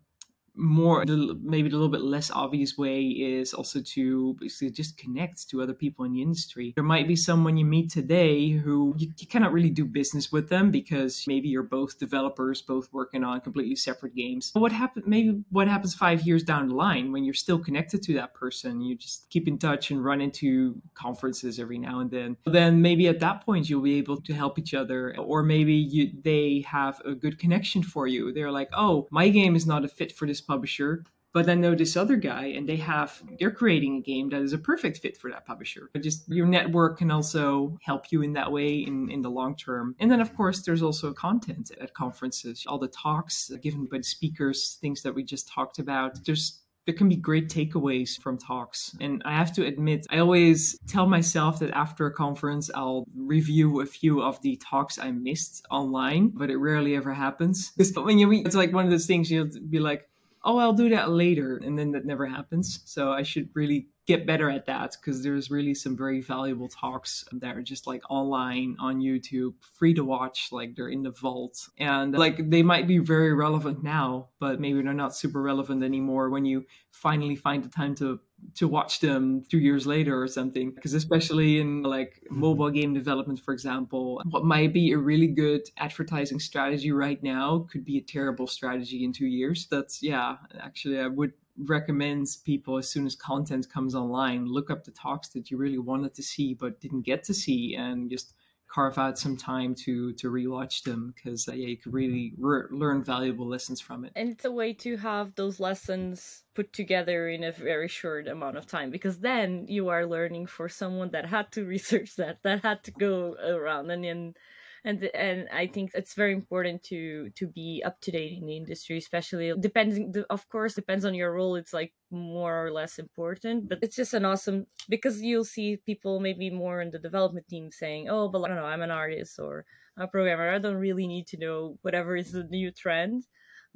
[0.59, 1.05] more
[1.43, 5.73] maybe a little bit less obvious way is also to basically just connect to other
[5.73, 6.73] people in the industry.
[6.75, 10.49] There might be someone you meet today who you, you cannot really do business with
[10.49, 14.51] them because maybe you're both developers both working on completely separate games.
[14.53, 18.03] But what happens maybe what happens five years down the line when you're still connected
[18.03, 22.11] to that person you just keep in touch and run into conferences every now and
[22.11, 22.37] then.
[22.45, 26.11] Then maybe at that point you'll be able to help each other or maybe you,
[26.23, 28.33] they have a good connection for you.
[28.33, 31.75] They're like oh my game is not a fit for this publisher but then know
[31.75, 35.17] this other guy and they have they're creating a game that is a perfect fit
[35.17, 39.11] for that publisher but just your network can also help you in that way in,
[39.11, 42.89] in the long term and then of course there's also content at conferences all the
[42.89, 47.17] talks given by the speakers things that we just talked about there's there can be
[47.17, 48.97] great takeaways from talks.
[48.99, 53.83] And I have to admit, I always tell myself that after a conference, I'll review
[53.83, 57.73] a few of the talks I missed online, but it rarely ever happens.
[57.95, 60.09] But when you, it's like one of those things you'll be like,
[60.45, 61.57] oh, I'll do that later.
[61.65, 62.81] And then that never happens.
[62.85, 67.25] So I should really get better at that because there's really some very valuable talks
[67.33, 70.49] that are just like online on YouTube, free to watch.
[70.51, 74.81] Like they're in the vault and like they might be very relevant now, but maybe
[74.83, 78.19] they're not super relevant anymore when you finally find the time to
[78.55, 80.71] to watch them two years later or something.
[80.71, 82.41] Because especially in like mm-hmm.
[82.41, 87.67] mobile game development for example what might be a really good advertising strategy right now
[87.71, 89.67] could be a terrible strategy in two years.
[89.71, 91.33] That's yeah actually i would
[91.65, 95.79] recommends people as soon as content comes online look up the talks that you really
[95.79, 98.35] wanted to see but didn't get to see and just
[98.69, 102.69] carve out some time to to rewatch them because uh, yeah you could really re-
[102.71, 104.13] learn valuable lessons from it.
[104.15, 108.57] And it's a way to have those lessons put together in a very short amount
[108.57, 112.63] of time because then you are learning for someone that had to research that that
[112.63, 114.35] had to go around and then
[114.85, 118.57] and and I think it's very important to to be up to date in the
[118.57, 120.15] industry, especially depending.
[120.31, 121.57] Of course, depends on your role.
[121.57, 126.21] It's like more or less important, but it's just an awesome because you'll see people
[126.21, 129.39] maybe more in the development team saying, "Oh, but I don't know, I'm an artist
[129.39, 130.51] or a programmer.
[130.51, 133.25] I don't really need to know whatever is the new trend."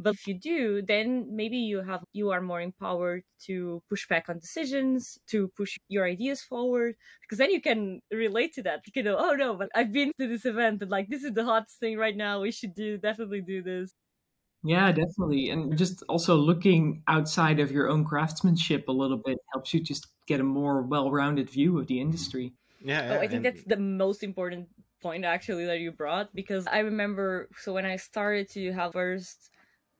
[0.03, 4.29] But if you do, then maybe you have you are more empowered to push back
[4.29, 8.81] on decisions, to push your ideas forward, because then you can relate to that.
[8.95, 11.45] You know, oh no, but I've been to this event and like this is the
[11.45, 12.41] hottest thing right now.
[12.41, 13.93] We should do definitely do this.
[14.65, 15.51] Yeah, definitely.
[15.51, 20.07] And just also looking outside of your own craftsmanship a little bit helps you just
[20.29, 22.53] get a more well-rounded view of the industry.
[22.81, 24.69] Yeah, oh, I think that's the most important
[25.03, 29.51] point actually that you brought because I remember so when I started to have first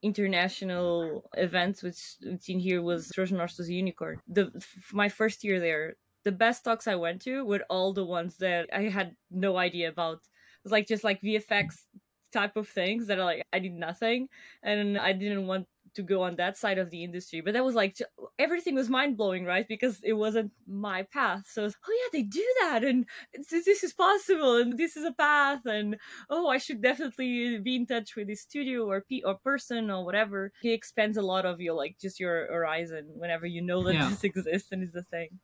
[0.03, 4.21] international events, which seen here was Trojan Horse Unicorn.
[4.29, 4.51] The
[4.93, 8.69] my first year there, the best talks I went to were all the ones that
[8.73, 10.17] I had no idea about.
[10.17, 11.85] It was like just like VFX
[12.33, 14.29] type of things that are like I did nothing,
[14.63, 17.41] and I didn't want to go on that side of the industry.
[17.41, 17.97] But that was like
[18.39, 19.67] everything was mind blowing, right?
[19.67, 21.45] Because it wasn't my path.
[21.51, 23.07] So, was, oh yeah, they do that, and
[23.51, 25.97] this is possible, and this is a path, and
[26.31, 30.05] oh, I should definitely be in touch with this studio or p or person or
[30.05, 30.53] whatever.
[30.63, 34.09] It expands a lot of your like just your horizon whenever you know that yeah.
[34.09, 35.39] this exists and is a thing.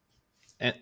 [0.60, 0.74] And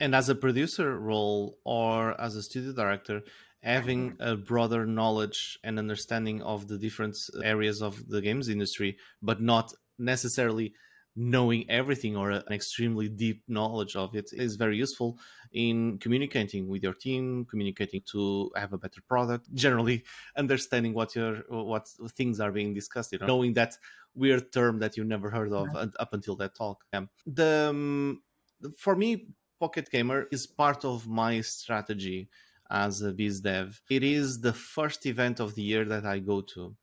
[0.00, 3.22] and as a producer role or as a studio director
[3.62, 4.22] having mm-hmm.
[4.22, 9.40] a broader knowledge and understanding of the different uh, areas of the games industry, but
[9.40, 10.74] not necessarily
[11.14, 15.18] knowing everything or uh, an extremely deep knowledge of it is very useful
[15.52, 20.02] in communicating with your team communicating to have a better product generally
[20.36, 23.76] understanding what your uh, what things are being discussed you know, knowing that
[24.14, 25.88] weird term that you never heard of right.
[26.00, 27.02] up until that talk yeah.
[27.26, 28.22] the um,
[28.78, 29.26] for me
[29.60, 32.28] pocket gamer is part of my strategy
[32.72, 33.80] as a biz dev.
[33.90, 36.74] It is the first event of the year that I go to.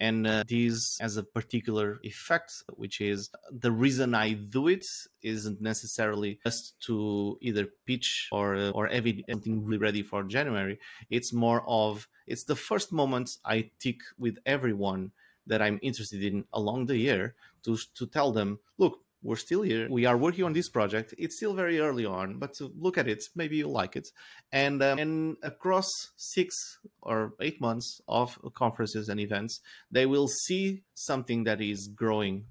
[0.00, 4.84] And uh, this has a particular effect, which is the reason I do it
[5.22, 10.80] isn't necessarily just to either pitch or uh, or have something really ready for January.
[11.10, 15.12] It's more of it's the first moment I tick with everyone
[15.46, 19.88] that I'm interested in along the year to to tell them, look, we're still here.
[19.90, 21.14] We are working on this project.
[21.18, 23.24] It's still very early on, but look at it.
[23.34, 24.08] Maybe you'll like it.
[24.52, 26.54] And um, and across six
[27.00, 29.60] or eight months of conferences and events,
[29.90, 32.44] they will see something that is growing.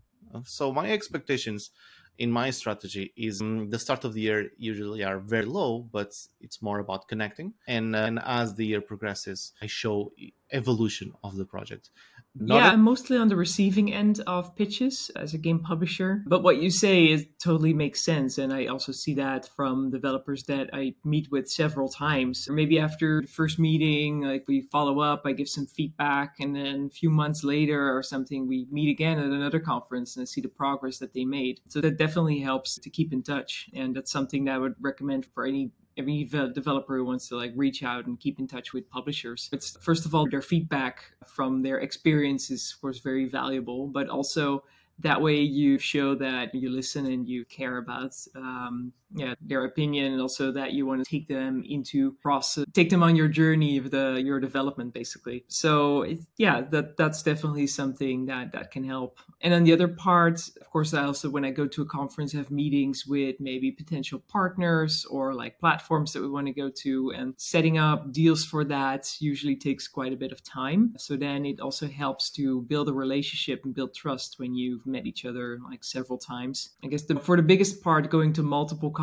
[0.45, 1.69] So my expectations
[2.17, 6.11] in my strategy is um, the start of the year usually are very low, but
[6.41, 7.53] it's more about connecting.
[7.67, 10.11] And, uh, and as the year progresses, I show
[10.51, 11.89] evolution of the project
[12.35, 16.23] Not yeah, a- I'm mostly on the receiving end of pitches as a game publisher.
[16.25, 18.37] But what you say is totally makes sense.
[18.37, 22.47] And I also see that from developers that I meet with several times.
[22.49, 26.55] Or maybe after the first meeting, like we follow up, I give some feedback, and
[26.55, 30.25] then a few months later or something, we meet again at another conference and I
[30.25, 31.59] see the progress that they made.
[31.67, 33.69] So that definitely helps to keep in touch.
[33.73, 37.35] And that's something that I would recommend for any every ve- developer who wants to
[37.35, 39.49] like reach out and keep in touch with publishers.
[39.51, 44.09] It's first of all their feedback from their experience is of course very valuable but
[44.09, 44.63] also
[44.99, 50.13] that way you show that you listen and you care about um, yeah their opinion
[50.13, 53.77] and also that you want to take them into process take them on your journey
[53.77, 55.43] of the uh, your development basically.
[55.47, 59.19] So it, yeah that that's definitely something that that can help.
[59.41, 62.33] And on the other part of course i also when i go to a conference
[62.33, 67.11] have meetings with maybe potential partners or like platforms that we want to go to
[67.15, 70.93] and setting up deals for that usually takes quite a bit of time.
[70.97, 75.05] So then it also helps to build a relationship and build trust when you've met
[75.05, 76.69] each other like several times.
[76.83, 79.02] I guess the, for the biggest part going to multiple conferences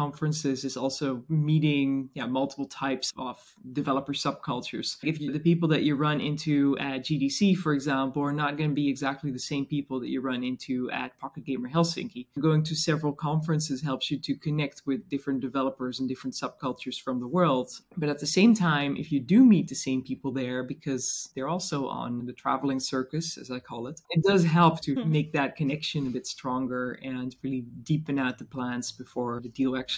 [0.64, 3.36] is also meeting yeah multiple types of
[3.72, 4.96] developer subcultures.
[5.02, 8.70] If you, the people that you run into at gdc for example are not going
[8.70, 12.26] to be exactly the same people that you run into at pocket gamer helsinki.
[12.38, 17.20] Going to several conferences helps you to connect with different developers and different subcultures from
[17.20, 17.70] the world.
[17.96, 21.48] But at the same time if you do meet the same people there because they're
[21.48, 25.10] also on the traveling circus as i call it it does help to hmm.
[25.10, 29.76] make that connection a bit stronger and really deepen out the plans before the deal
[29.76, 29.89] actually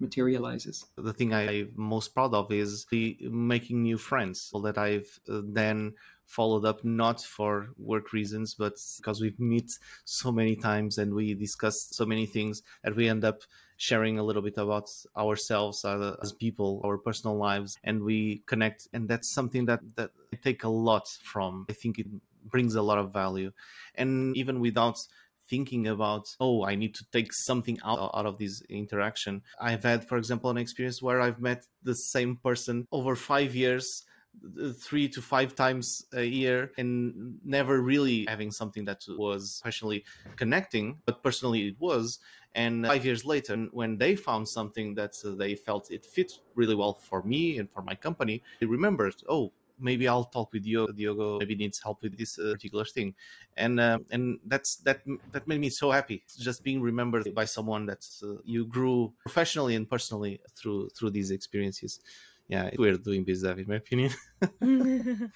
[0.00, 0.86] materializes.
[0.96, 4.50] The thing I'm most proud of is the making new friends.
[4.62, 5.94] That I've uh, then
[6.24, 9.70] followed up not for work reasons but because we've met
[10.04, 13.42] so many times and we discussed so many things that we end up
[13.76, 18.88] sharing a little bit about ourselves uh, as people our personal lives and we connect.
[18.92, 21.66] And that's something that that I take a lot from.
[21.68, 22.06] I think it
[22.44, 23.52] brings a lot of value.
[23.94, 25.06] And even without
[25.48, 29.42] thinking about oh i need to take something out, out of this interaction.
[29.60, 34.04] I've had for example an experience where i've met the same person over five years
[34.44, 40.04] uh, three to five times a year and never really having something that was personally
[40.36, 42.18] connecting but personally it was.
[42.54, 46.94] And five years later when they found something that they felt it fit really well
[46.94, 50.92] for me and for my company they remembered oh maybe I'll talk with Diogo.
[50.92, 53.14] Diogo maybe needs help with this uh, particular thing,
[53.56, 55.00] and uh, and that's that
[55.32, 56.24] that made me so happy.
[56.38, 61.30] Just being remembered by someone that uh, you grew professionally and personally through through these
[61.30, 62.00] experiences.
[62.48, 64.12] Yeah, weird doing biz dev, in my opinion.
[64.60, 65.28] no,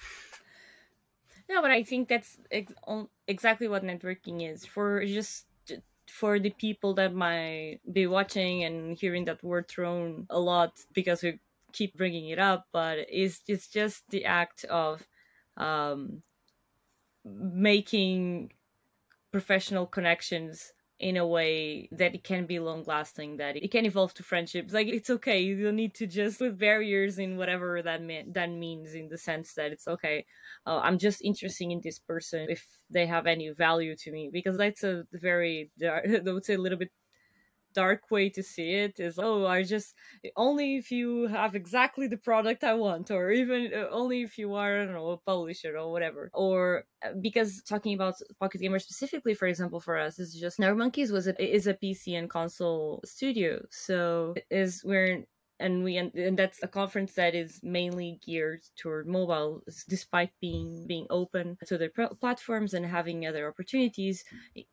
[1.49, 2.73] but I think that's ex-
[3.27, 5.45] exactly what networking is for just
[6.07, 11.23] for the people that might be watching and hearing that word thrown a lot because
[11.23, 11.39] we
[11.73, 15.07] keep bringing it up, but it's it's just the act of
[15.57, 16.23] um,
[17.25, 18.51] making
[19.31, 24.13] professional connections in a way that it can be long lasting, that it can evolve
[24.13, 24.71] to friendships.
[24.73, 28.51] Like it's okay, you don't need to just put barriers in whatever that mean, that
[28.51, 30.25] means in the sense that it's okay.
[30.67, 34.57] Uh, I'm just interested in this person if they have any value to me because
[34.57, 36.91] that's a very I would say a little bit
[37.73, 39.95] dark way to see it is oh i just
[40.35, 44.53] only if you have exactly the product i want or even uh, only if you
[44.53, 48.79] are i don't know a publisher or whatever or uh, because talking about pocket gamer
[48.79, 52.29] specifically for example for us is just Nerd Monkeys was a, is a pc and
[52.29, 53.63] console studio.
[53.69, 55.25] So is we're
[55.61, 61.05] and we and that's a conference that is mainly geared toward mobile despite being being
[61.09, 64.23] open to their platforms and having other opportunities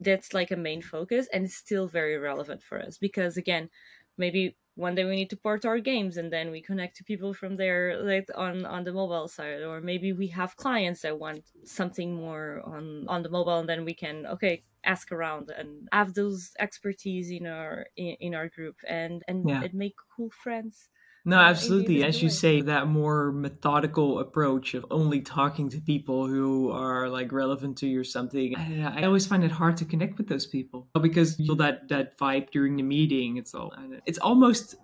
[0.00, 3.68] that's like a main focus and it's still very relevant for us because again
[4.16, 7.34] maybe one day we need to port our games and then we connect to people
[7.34, 11.44] from there like on on the mobile side or maybe we have clients that want
[11.64, 16.14] something more on on the mobile and then we can okay ask around and have
[16.14, 19.60] those expertise in our in, in our group and and, Yeah.
[19.60, 20.88] and make cool friends
[21.28, 22.04] No, absolutely.
[22.04, 27.32] As you say, that more methodical approach of only talking to people who are like
[27.32, 28.56] relevant to you or something.
[28.56, 31.88] I, I always find it hard to connect with those people because you feel that
[31.90, 33.36] that vibe during the meeting.
[33.36, 33.74] It's all.
[34.06, 34.76] It's almost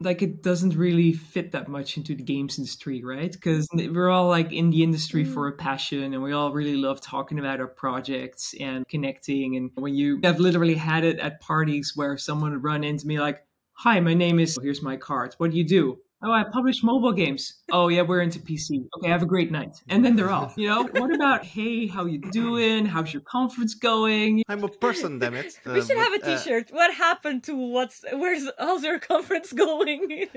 [0.00, 3.30] like it doesn't really fit that much into the games industry, right?
[3.30, 7.00] Because we're all like in the industry for a passion and we all really love
[7.00, 9.54] talking about our projects and connecting.
[9.54, 13.20] And when you have literally had it at parties where someone would run into me
[13.20, 13.44] like,
[13.82, 14.58] Hi, my name is.
[14.62, 15.34] Here's my card.
[15.38, 15.98] What do you do?
[16.24, 17.62] Oh, I publish mobile games.
[17.72, 18.86] Oh, yeah, we're into PC.
[18.96, 19.82] Okay, have a great night.
[19.88, 20.54] And then they're off.
[20.56, 22.86] You know, what about, hey, how you doing?
[22.86, 24.44] How's your conference going?
[24.48, 25.58] I'm a person, damn it.
[25.66, 26.70] we Uh, should have a uh, T-shirt.
[26.70, 30.28] what happened to what's where's how's your conference going?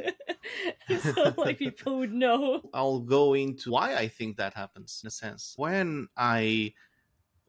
[1.14, 2.62] so like people would know.
[2.74, 5.54] I'll go into why I think that happens in a sense.
[5.56, 6.74] When I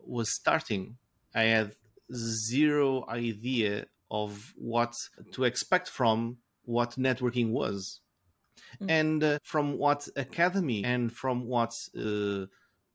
[0.05, 0.99] was starting,
[1.34, 1.72] I had
[2.12, 4.94] zero idea of what
[5.32, 8.00] to expect from what networking was.
[8.80, 8.90] Mm.
[8.90, 12.46] And uh, from what academy and from what uh,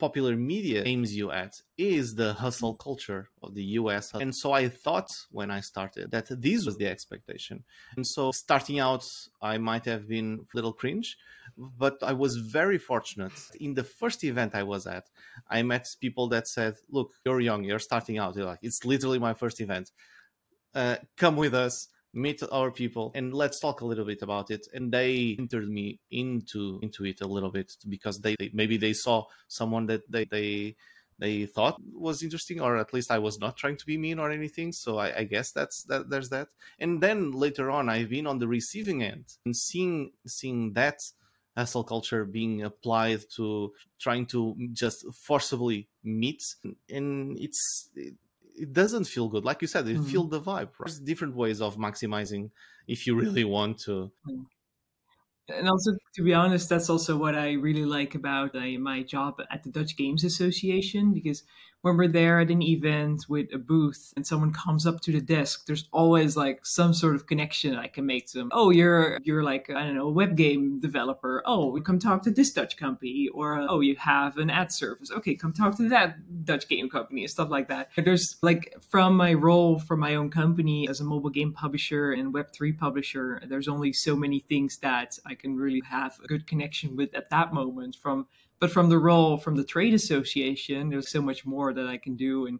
[0.01, 4.05] popular media aims you at is the hustle culture of the US.
[4.15, 7.63] And so I thought when I started that this was the expectation.
[7.95, 9.05] And so starting out,
[9.53, 11.17] I might have been a little cringe,
[11.83, 13.37] but I was very fortunate.
[13.59, 15.05] In the first event I was at,
[15.57, 18.35] I met people that said, Look, you're young, you're starting out.
[18.35, 19.91] You're like, it's literally my first event.
[20.73, 24.67] Uh, come with us meet our people and let's talk a little bit about it.
[24.73, 28.93] And they entered me into into it a little bit because they, they maybe they
[28.93, 30.75] saw someone that they they
[31.19, 34.31] they thought was interesting or at least i was not trying to be mean or
[34.31, 34.71] anything.
[34.71, 36.49] So i, I guess that's that there's that.
[36.79, 40.99] And then later on i've been on the receiving end and seeing seeing that
[41.55, 46.41] hustle culture being applied to trying to just forcibly meet.
[46.89, 47.89] And it's
[48.61, 49.43] it doesn't feel good.
[49.43, 50.03] Like you said, it mm-hmm.
[50.05, 50.69] feel the vibe.
[50.77, 50.85] Right?
[50.85, 52.51] There's different ways of maximizing
[52.87, 54.11] if you really want to.
[55.49, 59.41] And also, to be honest, that's also what I really like about uh, my job
[59.49, 61.43] at the Dutch Games Association because
[61.81, 65.21] when we're there at an event with a booth and someone comes up to the
[65.21, 68.49] desk, there's always like some sort of connection I can make to them.
[68.53, 71.41] Oh, you're you're like I don't know a web game developer.
[71.45, 75.11] Oh, come talk to this Dutch company, or oh, you have an ad service.
[75.11, 77.89] Okay, come talk to that Dutch game company and stuff like that.
[77.95, 82.33] There's like from my role for my own company as a mobile game publisher and
[82.33, 86.47] Web three publisher, there's only so many things that I can really have a good
[86.47, 88.27] connection with at that moment from
[88.61, 92.15] but from the role from the trade association there's so much more that i can
[92.15, 92.45] do.
[92.45, 92.59] And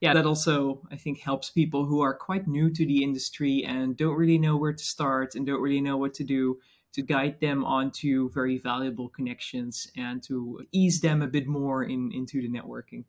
[0.00, 3.96] yeah that also i think helps people who are quite new to the industry and
[3.96, 6.58] don't really know where to start and don't really know what to do
[6.94, 12.10] to guide them onto very valuable connections and to ease them a bit more in
[12.12, 13.04] into the networking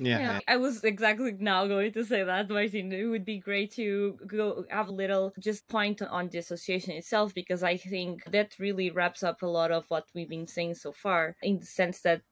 [0.00, 2.92] yeah, yeah, I was exactly now going to say that, Martin.
[2.92, 7.34] It would be great to go have a little just point on the association itself
[7.34, 10.92] because I think that really wraps up a lot of what we've been saying so
[10.92, 12.22] far in the sense that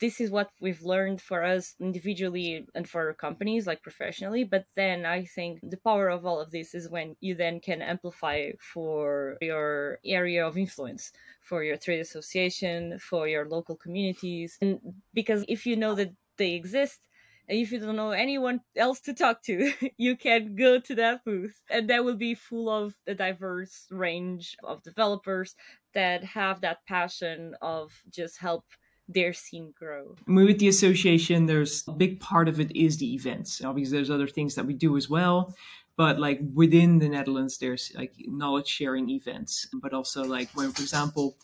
[0.00, 4.44] this is what we've learned for us individually and for companies like professionally.
[4.44, 7.82] But then i think the power of all of this is when you then can
[7.82, 14.56] amplify for your area of influence for your trade association for your local communities.
[14.62, 14.80] And
[15.12, 17.00] because if you know that they exist
[17.48, 21.24] and if you don't know anyone else to talk to you can go to that
[21.24, 25.54] booth and that will be full of a diverse range of developers
[25.94, 28.64] that have that passion of just help
[29.08, 30.14] their scene grow.
[30.26, 33.62] With the association, there's a big part of it is the events.
[33.62, 35.54] Obviously, there's other things that we do as well.
[35.96, 40.82] But like within the Netherlands, there's like knowledge sharing events, but also like when, for
[40.82, 41.36] example,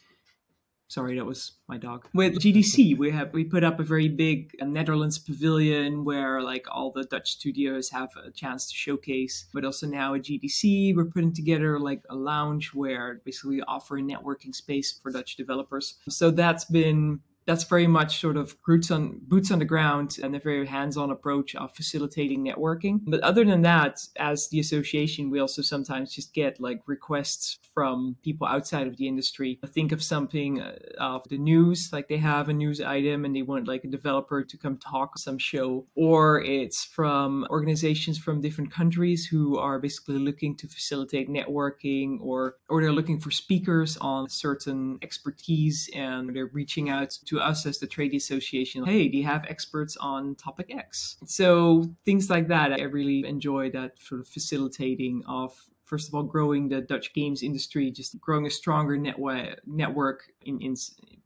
[0.89, 2.07] Sorry, that was my dog.
[2.15, 6.67] With GDC, we have we put up a very big uh, Netherlands pavilion where like
[6.71, 9.49] all the Dutch studios have a chance to showcase.
[9.53, 14.03] But also now at GDC, we're putting together like a lounge where basically offer a
[14.03, 15.97] networking space for Dutch developers.
[16.09, 20.37] So that's been that's very much sort of boots on boots on the ground and
[20.37, 23.01] a very hands-on approach of facilitating networking.
[23.07, 28.17] But other than that, as the association, we also sometimes just get like requests from
[28.23, 29.59] people outside of the industry.
[29.67, 33.41] Think of something uh, of the news, like they have a news item and they
[33.41, 38.71] want like a developer to come talk some show, or it's from organizations from different
[38.71, 44.29] countries who are basically looking to facilitate networking, or or they're looking for speakers on
[44.29, 49.25] certain expertise and they're reaching out to us as the trade association hey do you
[49.25, 51.17] have experts on topic x?
[51.27, 55.53] So things like that i really enjoy that sort of facilitating of
[55.89, 60.61] first of all growing the dutch games industry just growing a stronger network network in,
[60.61, 60.77] in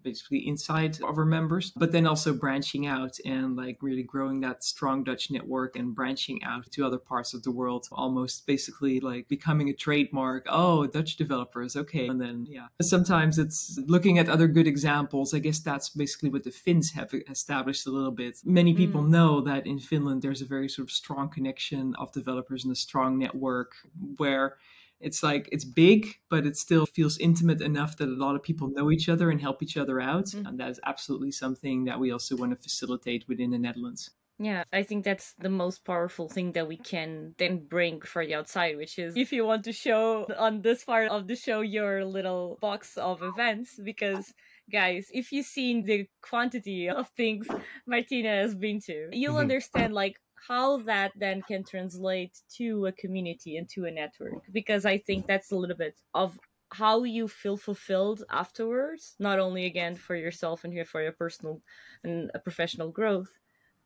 [0.03, 4.65] basically inside of our members, but then also branching out and like really growing that
[4.65, 9.29] strong Dutch network and branching out to other parts of the world, almost basically like
[9.29, 10.47] becoming a trademark.
[10.49, 12.09] Oh, Dutch developers, okay.
[12.09, 15.35] And then, yeah, sometimes it's looking at other good examples.
[15.35, 18.39] I guess that's basically what the Finns have established a little bit.
[18.45, 19.09] Many people mm.
[19.09, 22.77] know that in Finland, there's a very sort of strong connection of developers and a
[22.77, 23.73] strong network
[24.17, 24.52] where
[25.01, 28.69] it's like it's big, but it still feels intimate enough that a lot of people
[28.69, 30.27] know each other and help each other out.
[30.27, 30.47] Mm-hmm.
[30.47, 34.11] And that is absolutely something that we also want to facilitate within the Netherlands.
[34.39, 38.35] Yeah, I think that's the most powerful thing that we can then bring for the
[38.35, 42.05] outside, which is if you want to show on this part of the show your
[42.05, 44.33] little box of events, because
[44.71, 47.47] guys, if you've seen the quantity of things
[47.87, 49.41] Martine has been to, you'll mm-hmm.
[49.43, 50.19] understand like
[50.49, 54.43] how that then can translate to a community and to a network.
[54.53, 56.39] Because i think that's a little bit of
[56.73, 61.61] how you feel fulfilled afterwards not only again for yourself and here for your personal
[62.03, 63.29] and uh, professional growth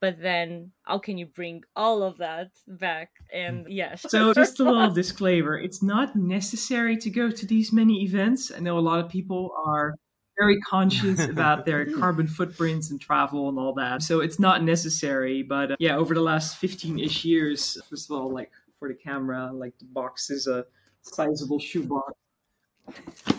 [0.00, 3.68] but then how can you bring all of that back and mm.
[3.70, 4.04] yes.
[4.08, 5.58] So just a little disclaimer.
[5.58, 8.52] It's not necessary to go to these many events.
[8.54, 9.94] I know a lot of people are
[10.38, 15.42] very conscious about their carbon footprints and travel and all that so it's not necessary
[15.42, 19.50] but uh, yeah over the last 15ish years first of all like for the camera
[19.52, 20.64] like the box is a
[21.02, 22.12] sizable shoebox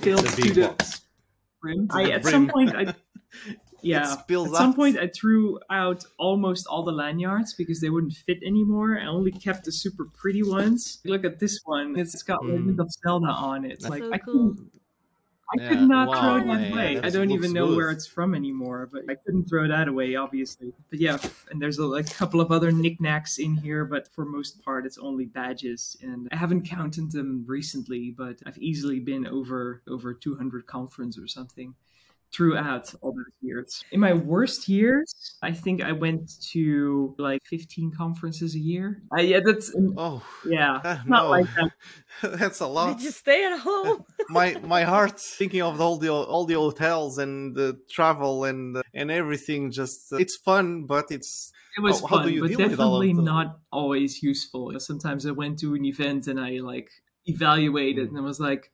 [0.02, 0.92] filled to the
[1.62, 1.88] brim.
[1.92, 2.94] I, at some point I
[3.82, 4.14] yeah.
[4.14, 9.00] At some point, I threw out almost all the lanyards because they wouldn't fit anymore.
[9.00, 11.00] I only kept the super pretty ones.
[11.06, 12.52] Look at this one; it's got mm.
[12.52, 13.80] Legend of Zelda on it.
[13.82, 14.56] That's like so I cool.
[14.56, 14.72] couldn't,
[15.50, 15.70] I yeah.
[15.70, 17.00] could not wow, throw that away.
[17.02, 20.74] I don't even know where it's from anymore, but I couldn't throw that away, obviously.
[20.90, 21.18] But yeah,
[21.50, 24.98] and there's a like, couple of other knickknacks in here, but for most part, it's
[24.98, 25.96] only badges.
[26.02, 31.28] And I haven't counted them recently, but I've easily been over over 200 conference or
[31.28, 31.74] something
[32.34, 33.84] throughout all those years.
[33.92, 39.02] In my worst years, I think I went to like 15 conferences a year.
[39.16, 41.30] Uh, yeah, that's oh yeah, uh, not no.
[41.30, 41.72] like that.
[42.40, 42.98] that's a lot.
[42.98, 44.04] Did you stay at home?
[44.30, 49.12] my my heart thinking of all the all the hotels and the travel and and
[49.12, 49.72] everything.
[49.72, 54.22] Just uh, it's fun, but it's it was how, fun, how but definitely not always
[54.24, 54.74] useful.
[54.80, 56.90] Sometimes I went to an event and I like
[57.26, 58.10] evaluated mm.
[58.10, 58.72] and I was like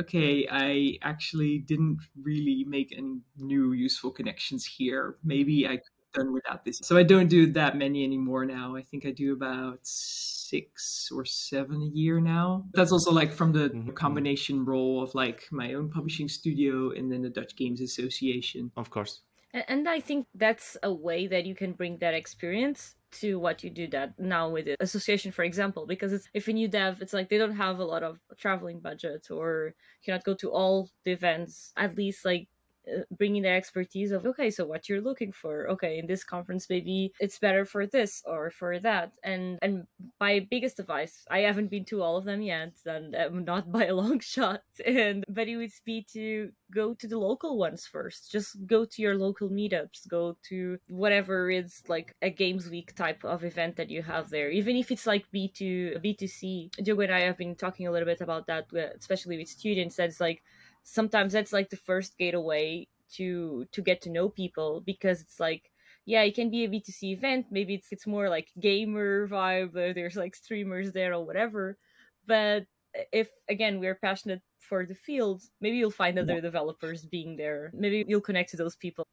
[0.00, 5.16] okay, I actually didn't really make any new useful connections here.
[5.24, 6.80] Maybe I could have done without this.
[6.82, 8.76] So I don't do that many anymore now.
[8.76, 12.64] I think I do about six or seven a year now.
[12.72, 13.90] That's also like from the mm-hmm.
[13.90, 18.70] combination role of like my own publishing studio and then the Dutch Games Association.
[18.76, 19.22] Of course.
[19.52, 23.70] And I think that's a way that you can bring that experience to what you
[23.70, 27.12] do that now with the association for example because it's if a new dev it's
[27.12, 31.12] like they don't have a lot of traveling budget or cannot go to all the
[31.12, 32.48] events at least like
[33.10, 35.68] bringing their expertise of okay so what you're looking for?
[35.70, 39.12] Okay in this conference maybe it's better for this or for that.
[39.22, 39.86] And and
[40.20, 43.86] my biggest advice i haven't been to all of them yet and I'm not by
[43.86, 44.62] a long shot.
[44.84, 48.30] And but it would be to go to the local ones first.
[48.30, 50.08] Just go to your local meetups.
[50.08, 54.50] Go to whatever is like a games week type of event that you have there.
[54.50, 58.20] Even if it's like b2 b2c Diogo and i have been talking a little bit
[58.20, 59.96] about that uh, especially with students.
[59.96, 60.42] That's like
[60.88, 65.70] sometimes that's like the first gateway to to get to know people because it's like
[66.06, 67.46] yeah it can be a b2c event.
[67.50, 71.76] Maybe it's it's more like gamer vibe there's like streamers there or whatever.
[72.26, 72.64] But
[73.12, 77.70] if again we're passionate for the field maybe you'll find other developers being there.
[77.74, 79.04] Maybe you'll connect to those people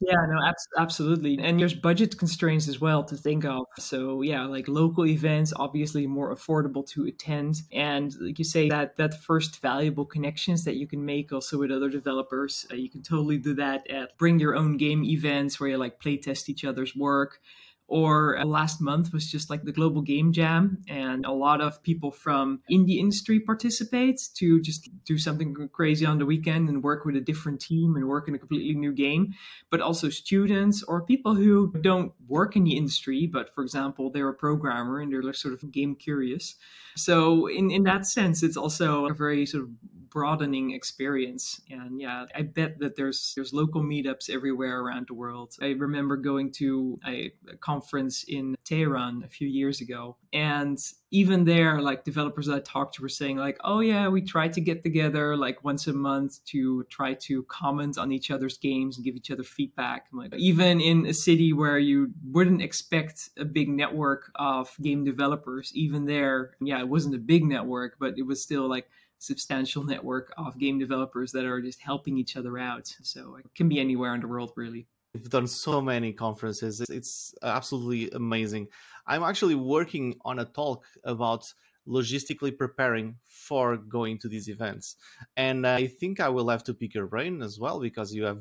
[0.00, 0.38] yeah, no,
[0.78, 1.38] absolutely.
[1.40, 3.64] And there's budget constraints as well to think of.
[3.78, 7.62] So, yeah, like local events, obviously more affordable to attend.
[7.72, 11.72] And like you say, that that first valuable connections that you can make also with
[11.72, 15.70] other developers, uh, you can totally do that at bring your own game events where
[15.70, 17.40] you like play test each other's work
[17.88, 21.82] or uh, last month was just like the global game jam and a lot of
[21.82, 27.06] people from indie industry participate to just do something crazy on the weekend and work
[27.06, 29.32] with a different team and work in a completely new game.
[29.70, 34.28] But also students or people who don't work in the industry but for example they're
[34.28, 36.56] a programmer and they're sort of game curious.
[36.94, 39.70] So in, in that sense it's also a very sort of
[40.10, 41.60] broadening experience.
[41.70, 45.54] And yeah, I bet that there's there's local meetups everywhere around the world.
[45.60, 50.78] I remember going to a, a conference in Tehran a few years ago, and
[51.10, 54.48] even there, like developers that I talked to were saying, like, oh yeah, we try
[54.48, 58.96] to get together like once a month to try to comment on each other's games
[58.96, 60.06] and give each other feedback.
[60.12, 65.72] Like even in a city where you wouldn't expect a big network of game developers,
[65.74, 68.88] even there, yeah, it wasn't a big network, but it was still like
[69.18, 72.94] substantial network of game developers that are just helping each other out.
[73.02, 74.86] So it can be anywhere in the world, really.
[75.14, 76.80] We've done so many conferences.
[76.88, 78.68] It's absolutely amazing.
[79.06, 81.52] I'm actually working on a talk about
[81.88, 84.96] logistically preparing for going to these events
[85.38, 88.38] and i think i will have to pick your brain as well because you have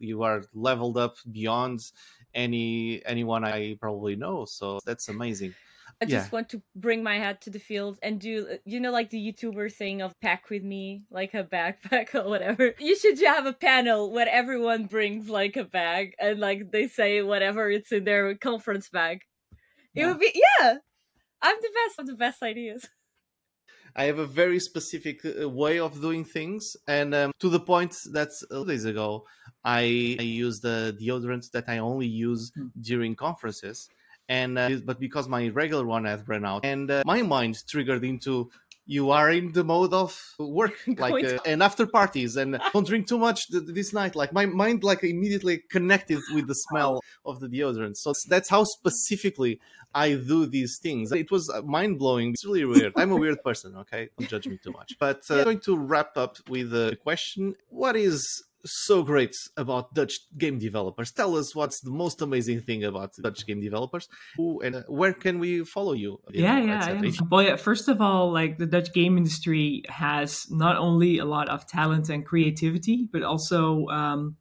[0.00, 1.80] you are leveled up beyond
[2.32, 5.52] any anyone i probably know so that's amazing
[6.00, 6.30] I just yeah.
[6.30, 9.32] want to bring my hat to the field and do, uh, you know, like the
[9.32, 12.74] YouTuber thing of pack with me, like a backpack or whatever.
[12.78, 17.22] You should have a panel where everyone brings like a bag and like they say
[17.22, 19.20] whatever it's in their conference bag.
[19.94, 20.08] It yeah.
[20.08, 20.74] would be, yeah.
[21.40, 22.86] I'm the best of the best ideas.
[23.98, 27.96] I have a very specific uh, way of doing things, and um, to the point
[28.12, 29.24] that uh, days ago,
[29.64, 32.70] I, I used the deodorant that I only use mm.
[32.78, 33.88] during conferences,
[34.28, 38.04] and uh, but because my regular one had run out, and uh, my mind triggered
[38.04, 38.50] into
[38.86, 43.06] you are in the mode of work like uh, and after parties and don't drink
[43.06, 47.40] too much th- this night like my mind like immediately connected with the smell of
[47.40, 47.96] the deodorant.
[47.96, 49.60] So that's how specifically
[49.94, 51.12] i do these things.
[51.12, 52.92] It was mind blowing it's really weird.
[52.96, 54.08] I'm a weird person okay?
[54.18, 54.96] Don't judge me too much.
[54.98, 57.54] But uh, i'm going to wrap up with a question.
[57.68, 61.12] What is so great about Dutch game developers.
[61.12, 64.08] Tell us what's the most amazing thing about Dutch game developers.
[64.36, 66.20] Who and uh, where can we follow you?
[66.30, 67.10] you yeah, know, yeah, yeah.
[67.30, 71.48] Well, yeah, first of all, like the Dutch game industry has not only a lot
[71.48, 74.36] of talent and creativity, but also um,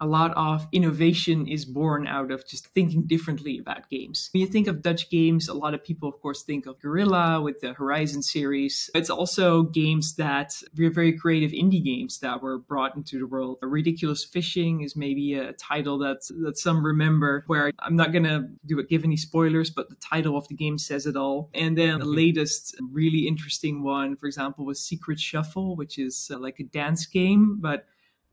[0.00, 4.30] a lot of innovation is born out of just thinking differently about games.
[4.32, 7.40] When you think of Dutch games, a lot of people, of course, think of Guerrilla
[7.40, 8.90] with the Horizon series.
[8.94, 13.58] It's also games that were very creative indie games that were brought into the world.
[13.62, 17.44] Ridiculous Fishing is maybe a title that that some remember.
[17.46, 20.78] Where I'm not gonna do it, give any spoilers, but the title of the game
[20.78, 21.50] says it all.
[21.54, 22.16] And then the Mhm.
[22.16, 27.06] latest really interesting one, for example, was Secret Shuffle, which is uh, like a dance
[27.06, 27.86] game, but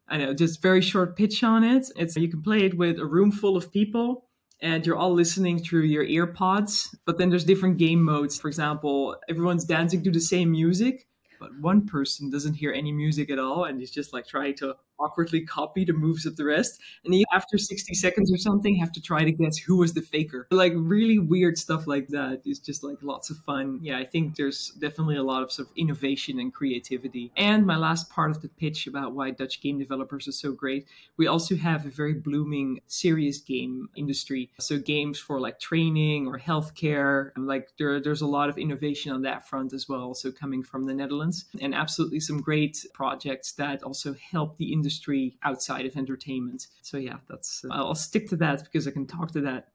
[0.07, 1.87] I know, just very short pitch on it.
[1.95, 4.25] It's you can play it with a room full of people
[4.61, 6.95] and you're all listening through your ear pods.
[7.05, 8.39] But then there's different game modes.
[8.39, 11.07] For example, everyone's dancing to the same music,
[11.39, 14.75] but one person doesn't hear any music at all and he's just like trying to
[14.99, 16.79] awkwardly copy the moves of the rest.
[17.03, 20.47] And after 60 seconds or something, have to try to guess who was the faker.
[20.51, 23.79] Like really weird stuff like that is just like lots of fun.
[23.81, 27.31] Yeah, I think there's definitely a lot of sort of innovation and creativity.
[27.35, 30.87] And my last part of the pitch about why Dutch game developers are so great,
[31.17, 34.49] we also have a very blooming serious game industry.
[34.59, 39.11] So games for like training or healthcare, and like there, there's a lot of innovation
[39.11, 40.13] on that front as well.
[40.13, 44.84] So coming from the Netherlands, and absolutely some great projects that also help the industry
[45.43, 46.67] outside of entertainment.
[46.81, 49.69] So yeah, that's I'll stick to that because I can talk to that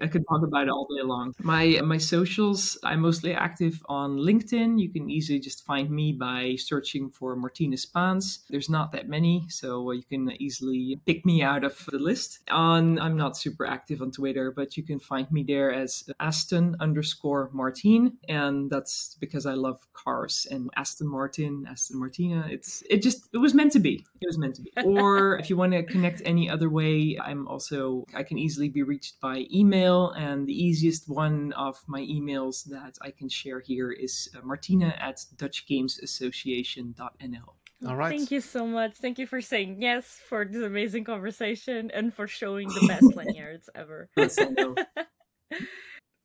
[0.00, 1.34] I could talk about it all day long.
[1.38, 4.80] My my socials, I'm mostly active on LinkedIn.
[4.80, 8.40] You can easily just find me by searching for Martine Spaans.
[8.48, 12.40] There's not that many, so uh, you can easily pick me out of the list.
[12.50, 16.76] On I'm not super active on Twitter, but you can find me there as Aston
[16.80, 22.44] underscore Martin, and that's because I love cars and Aston Martin, Aston Martine.
[22.48, 24.04] It's it just it was meant to be.
[24.20, 24.72] It was meant to be.
[24.96, 28.82] Or if you want to connect any other way, I'm also I can easily be
[28.82, 33.92] reached by email, and the easiest one of my emails that I can share here
[33.92, 37.54] is uh, martine at dutchgamesassociation.nl.
[37.86, 38.10] All right.
[38.10, 38.96] Thank you so much.
[38.96, 43.70] Thank you for saying yes for this amazing conversation and for showing the best lanyards
[43.74, 44.08] ever.
[44.16, 44.74] Yes, I know.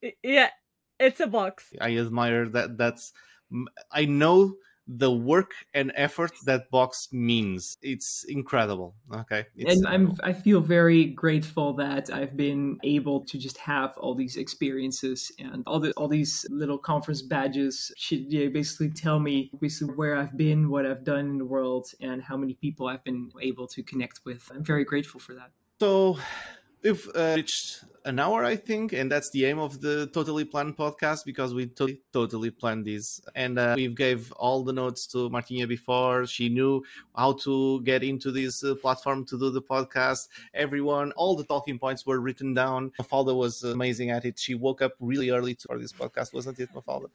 [0.24, 0.50] yeah,
[1.00, 1.74] it's a box.
[1.82, 2.78] I admire that.
[2.78, 3.14] That's
[3.92, 4.56] I know
[4.88, 7.78] the work and effort that box means.
[7.82, 8.96] It's incredible.
[9.14, 10.16] Okay, it's and I'm.
[10.24, 15.64] I feel very grateful that I've been able to just have all these experiences and
[15.68, 20.36] all the all these little conference badges should yeah, basically tell me basically where I've
[20.38, 23.84] been, what I've done in the world, and how many people I've been able to
[23.84, 24.52] connect with.
[24.54, 25.52] I'm very grateful for that.
[25.80, 26.18] So
[26.84, 30.76] we've uh, reached an hour, I think, and that's the aim of the Totally Planned
[30.76, 33.22] podcast because we totally, totally planned this.
[33.36, 36.26] And uh, we gave all the notes to Martine before.
[36.26, 36.84] She knew
[37.16, 40.30] how to get into this uh, platform to do the podcast.
[40.56, 42.92] Everyone, all the talking points were written down.
[43.00, 44.40] Mafalda was amazing at it.
[44.40, 47.10] She woke up really early for this podcast, wasn't it, Mafalda?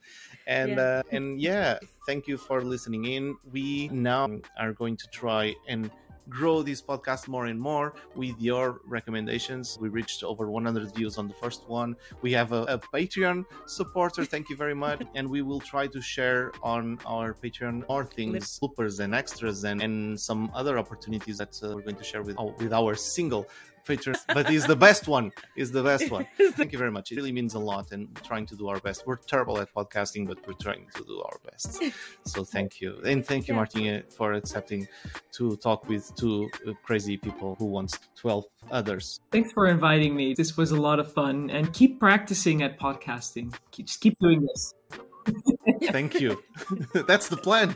[0.45, 0.81] And Yeah.
[0.81, 3.35] uh, and yeah, thank you for listening in.
[3.51, 5.91] We now are going to try and
[6.29, 9.77] grow this podcast more and more with your recommendations.
[9.79, 11.95] We reached over 100 views on the first one.
[12.21, 14.25] We have a, a Patreon supporter.
[14.25, 15.01] Thank you very much.
[15.15, 19.81] And we will try to share on our Patreon more things, bloopers and extras, and,
[19.81, 23.47] and some other opportunities that uh, we're going to share with with our single
[23.87, 24.17] Patreon.
[24.33, 25.31] But is the best one.
[25.55, 26.27] Is the best one.
[26.51, 27.11] Thank you very much.
[27.11, 29.07] It really means a lot, and we're trying to do our best.
[29.07, 31.81] We're terrible at podcasting, but we're trying to do our best.
[32.25, 33.59] So thank you, and thank you, Yeah.
[33.61, 34.87] Martine, for accepting
[35.37, 39.21] to talk with two uh, crazy people who wants twelve others.
[39.31, 40.33] Thanks for inviting me.
[40.33, 43.53] This was a lot of fun, and keep practicing at podcasting.
[43.71, 44.73] Keep, just keep doing this.
[45.91, 46.41] Thank you.
[46.93, 47.75] That's the plan.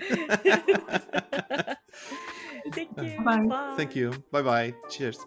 [2.71, 3.23] Thank you.
[3.23, 3.39] Bye.
[3.47, 3.73] Bye.
[3.75, 4.11] thank you.
[4.31, 4.73] Bye bye.
[4.89, 5.25] Cheers.